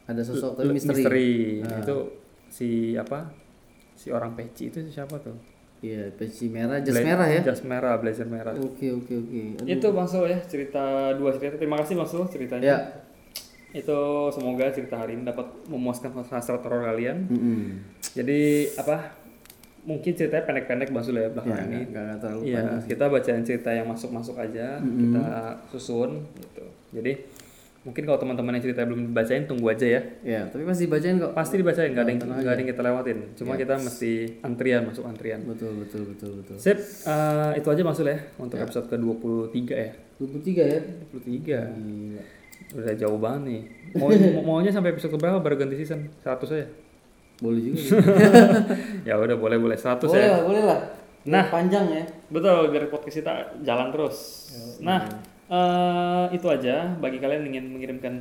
ada 0.08 0.24
sosok 0.24 0.56
tapi 0.58 0.72
misteri. 0.72 0.96
misteri. 0.96 1.32
Itu 1.84 1.96
si 2.48 2.70
apa? 2.96 3.28
Si 3.94 4.08
orang 4.10 4.34
peci 4.34 4.72
itu 4.72 4.80
siapa 4.88 5.20
tuh? 5.20 5.36
Iya 5.80 6.12
peci 6.12 6.48
merah 6.48 6.80
jas 6.80 6.96
Bla- 6.96 7.06
merah 7.06 7.28
ya? 7.28 7.42
jas 7.44 7.62
merah 7.62 7.94
blazer 7.96 8.26
merah. 8.26 8.56
Oke 8.56 8.88
oke 8.90 9.14
oke. 9.16 9.42
Aduh. 9.60 9.68
itu 9.68 9.88
Bang 9.92 10.08
Sul 10.08 10.28
ya 10.28 10.40
cerita 10.44 11.12
dua 11.14 11.36
cerita. 11.36 11.56
Terima 11.56 11.76
kasih 11.78 12.00
Bang 12.00 12.08
Sul 12.08 12.24
ceritanya. 12.28 12.64
Ya. 12.64 12.80
Itu 13.70 14.28
semoga 14.34 14.74
cerita 14.74 14.98
hari 14.98 15.14
ini 15.14 15.24
dapat 15.24 15.46
memuaskan 15.70 16.16
hasrat 16.26 16.64
horor 16.64 16.84
kalian. 16.84 17.28
Mm-mm. 17.30 17.62
jadi 18.10 18.66
apa 18.76 19.19
mungkin 19.80 20.12
ceritanya 20.12 20.44
pendek-pendek 20.44 20.90
Bang 20.90 21.02
Sul 21.02 21.16
ya 21.16 21.28
belakangan 21.28 21.66
ini 21.66 21.88
nggak 21.88 22.04
nggak 22.04 22.20
terlalu 22.20 22.42
Iya, 22.46 22.62
kita 22.84 23.06
bacain 23.08 23.44
cerita 23.44 23.70
yang 23.72 23.88
masuk-masuk 23.88 24.36
aja, 24.36 24.78
kita 24.78 25.28
susun 25.70 26.24
gitu. 26.36 26.66
Jadi 26.92 27.14
mungkin 27.80 28.04
kalau 28.04 28.20
teman-teman 28.20 28.60
yang 28.60 28.64
cerita 28.64 28.84
belum 28.84 29.08
dibacain 29.08 29.48
tunggu 29.48 29.72
aja 29.72 29.88
ya. 29.88 30.02
ya 30.22 30.42
tapi 30.46 30.68
pasti 30.68 30.84
bacain 30.86 31.16
kok 31.16 31.32
Pasti 31.32 31.56
dibacain, 31.56 31.90
nggak 31.90 32.04
ada 32.04 32.12
yang 32.12 32.20
nggak 32.20 32.44
ada 32.46 32.60
yang 32.60 32.70
kita 32.70 32.82
lewatin. 32.84 33.18
Cuma 33.34 33.56
kita 33.56 33.74
mesti 33.80 34.12
antrian 34.44 34.84
masuk 34.84 35.08
antrian. 35.08 35.40
betul 35.48 35.72
betul 35.80 36.02
betul 36.12 36.32
betul 36.44 36.56
Sip, 36.60 36.76
eh, 37.08 37.52
itu 37.56 37.68
aja 37.68 37.82
Bang 37.82 37.96
ya 37.98 38.20
untuk 38.36 38.58
episode 38.60 38.86
ke-23 38.92 39.58
ya. 39.72 39.92
23 40.20 40.64
ya 40.68 40.80
23. 41.16 41.56
Gila. 41.72 42.24
Udah 42.70 42.94
jauh 42.94 43.18
banget 43.18 43.42
nih. 43.48 43.62
Mau 43.96 44.12
mau- 44.12 44.46
maunya 44.46 44.70
sampai 44.70 44.92
episode 44.92 45.16
keberapa 45.16 45.40
baru 45.40 45.56
ganti 45.56 45.80
season? 45.80 46.12
100 46.20 46.52
aja. 46.52 46.68
Boleh 47.40 47.62
juga 47.72 47.82
ya 49.08 49.16
udah 49.16 49.38
boleh 49.40 49.58
boleh. 49.58 49.78
100 49.80 50.06
boleh 50.06 50.20
ya. 50.20 50.32
lah 50.36 50.42
boleh 50.44 50.64
lah. 50.64 50.80
Nah. 51.28 51.46
panjang 51.52 51.86
ya. 51.92 52.04
Betul, 52.32 52.72
biar 52.72 52.88
podcast 52.88 53.20
kita 53.24 53.34
jalan 53.64 53.92
terus. 53.92 54.50
Nah, 54.80 55.04
eh, 55.52 56.26
itu 56.36 56.48
aja. 56.48 56.96
Bagi 57.00 57.20
kalian 57.20 57.48
yang 57.48 57.60
ingin 57.60 57.66
mengirimkan 57.76 58.14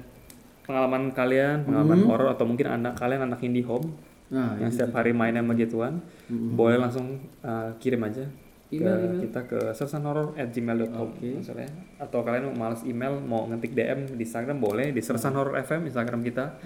pengalaman 0.68 1.10
kalian, 1.16 1.64
pengalaman 1.64 2.04
horor 2.04 2.28
atau 2.28 2.44
mungkin 2.44 2.68
anak 2.68 3.00
kalian 3.00 3.24
anak 3.24 3.40
indie 3.40 3.64
home 3.64 3.96
nah 4.28 4.60
yang 4.60 4.68
setiap 4.68 5.00
hari 5.00 5.16
main 5.16 5.32
sama 5.32 5.56
gituan, 5.56 6.04
boleh 6.28 6.76
langsung 6.76 7.16
eh, 7.40 7.70
kirim 7.80 8.04
aja 8.04 8.28
ke 8.68 8.92
kita 9.24 9.40
ke 9.48 9.58
sersanhorror@gmail.com 9.72 11.08
misalnya 11.20 11.68
atau 11.96 12.20
kalian 12.20 12.52
mau 12.52 12.68
males 12.68 12.84
email 12.84 13.16
mau 13.16 13.48
ngetik 13.48 13.72
DM 13.72 14.00
di 14.12 14.24
Instagram 14.28 14.60
boleh. 14.60 14.92
Di 14.92 15.00
Sersan 15.00 15.32
Horror 15.32 15.56
FM 15.64 15.88
Instagram 15.88 16.20
kita. 16.20 16.60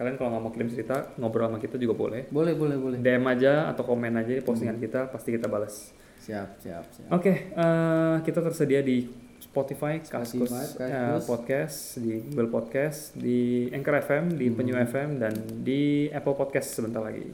Kalian 0.00 0.16
kalau 0.16 0.32
nggak 0.32 0.42
mau 0.42 0.52
kirim 0.52 0.68
cerita 0.72 1.12
ngobrol 1.20 1.52
sama 1.52 1.60
kita 1.60 1.76
juga 1.76 1.92
boleh. 1.92 2.24
Boleh 2.32 2.56
boleh 2.56 2.76
boleh. 2.80 2.98
DM 3.04 3.24
aja 3.28 3.68
atau 3.68 3.84
komen 3.84 4.16
aja 4.16 4.32
di 4.32 4.40
postingan 4.40 4.80
kita 4.80 5.12
pasti 5.12 5.36
kita 5.36 5.46
balas 5.52 5.92
siap 6.22 6.56
siap 6.62 6.86
siap. 6.94 7.10
Oke, 7.10 7.50
eh, 7.50 8.14
kita 8.22 8.40
tersedia 8.40 8.78
di 8.78 9.10
Spotify, 9.42 9.98
Kaskus 9.98 10.48
Spotify, 10.48 10.86
eh, 10.86 11.18
Podcast, 11.26 11.98
di 11.98 12.22
Google 12.30 12.48
Podcast, 12.48 13.18
di 13.18 13.66
Anchor 13.74 13.98
FM, 14.00 14.24
di 14.38 14.46
Penyu 14.54 14.78
FM, 14.78 15.18
dan 15.18 15.34
di 15.66 16.06
Apple 16.14 16.38
Podcast 16.38 16.78
sebentar 16.78 17.02
lagi. 17.02 17.26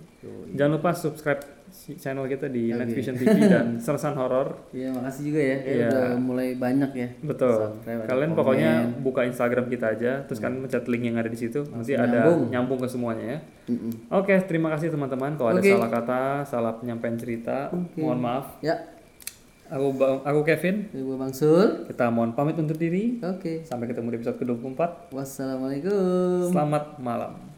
Jangan 0.56 0.80
lupa 0.80 0.96
subscribe 0.96 1.57
channel 1.94 2.24
kita 2.24 2.46
di 2.46 2.70
Night 2.70 2.90
Vision 2.90 3.12
TV 3.12 3.28
dan 3.42 3.66
Sersan 3.84 4.12
Horror. 4.12 4.70
Iya 4.70 4.90
makasih 4.90 5.22
juga 5.26 5.40
ya, 5.40 5.56
ya 5.56 5.72
Iya. 5.74 5.88
udah 5.88 6.06
mulai 6.16 6.48
banyak 6.54 6.90
ya. 6.92 7.08
Betul. 7.20 7.54
Subscribe, 7.54 8.00
ada 8.00 8.08
Kalian 8.08 8.30
komen. 8.30 8.38
pokoknya 8.38 8.70
buka 8.98 9.20
Instagram 9.22 9.66
kita 9.66 9.86
aja, 9.90 10.12
terus 10.22 10.38
kan 10.38 10.52
pencet 10.54 10.84
link 10.86 11.04
yang 11.04 11.16
ada 11.16 11.26
di 11.26 11.36
situ, 11.36 11.64
nanti 11.68 11.92
ada 11.92 12.28
nyambung. 12.44 12.76
ke 12.76 12.86
semuanya 12.86 13.24
ya. 13.26 13.38
Mm-mm. 13.68 13.92
Oke, 14.08 14.34
terima 14.44 14.70
kasih 14.70 14.88
teman-teman. 14.88 15.34
Kalau 15.34 15.50
ada 15.50 15.58
Oke. 15.58 15.70
salah 15.70 15.90
kata, 15.90 16.20
salah 16.44 16.72
penyampaian 16.74 17.14
cerita, 17.14 17.68
mohon 17.94 18.18
maaf. 18.18 18.58
Ya, 18.60 18.78
Aku 19.68 19.92
Bang- 19.92 20.24
aku 20.24 20.40
Kevin. 20.42 20.88
gue 20.88 21.12
Bang 21.14 21.28
Sul. 21.28 21.84
Kita 21.84 22.08
mohon 22.08 22.32
pamit 22.32 22.56
undur 22.56 22.72
diri. 22.72 23.20
Oke. 23.20 23.60
Sampai 23.62 23.84
ketemu 23.84 24.16
di 24.16 24.16
episode 24.16 24.40
ke-24. 24.40 25.12
Wassalamualaikum. 25.12 26.48
Selamat 26.48 26.96
malam. 26.96 27.57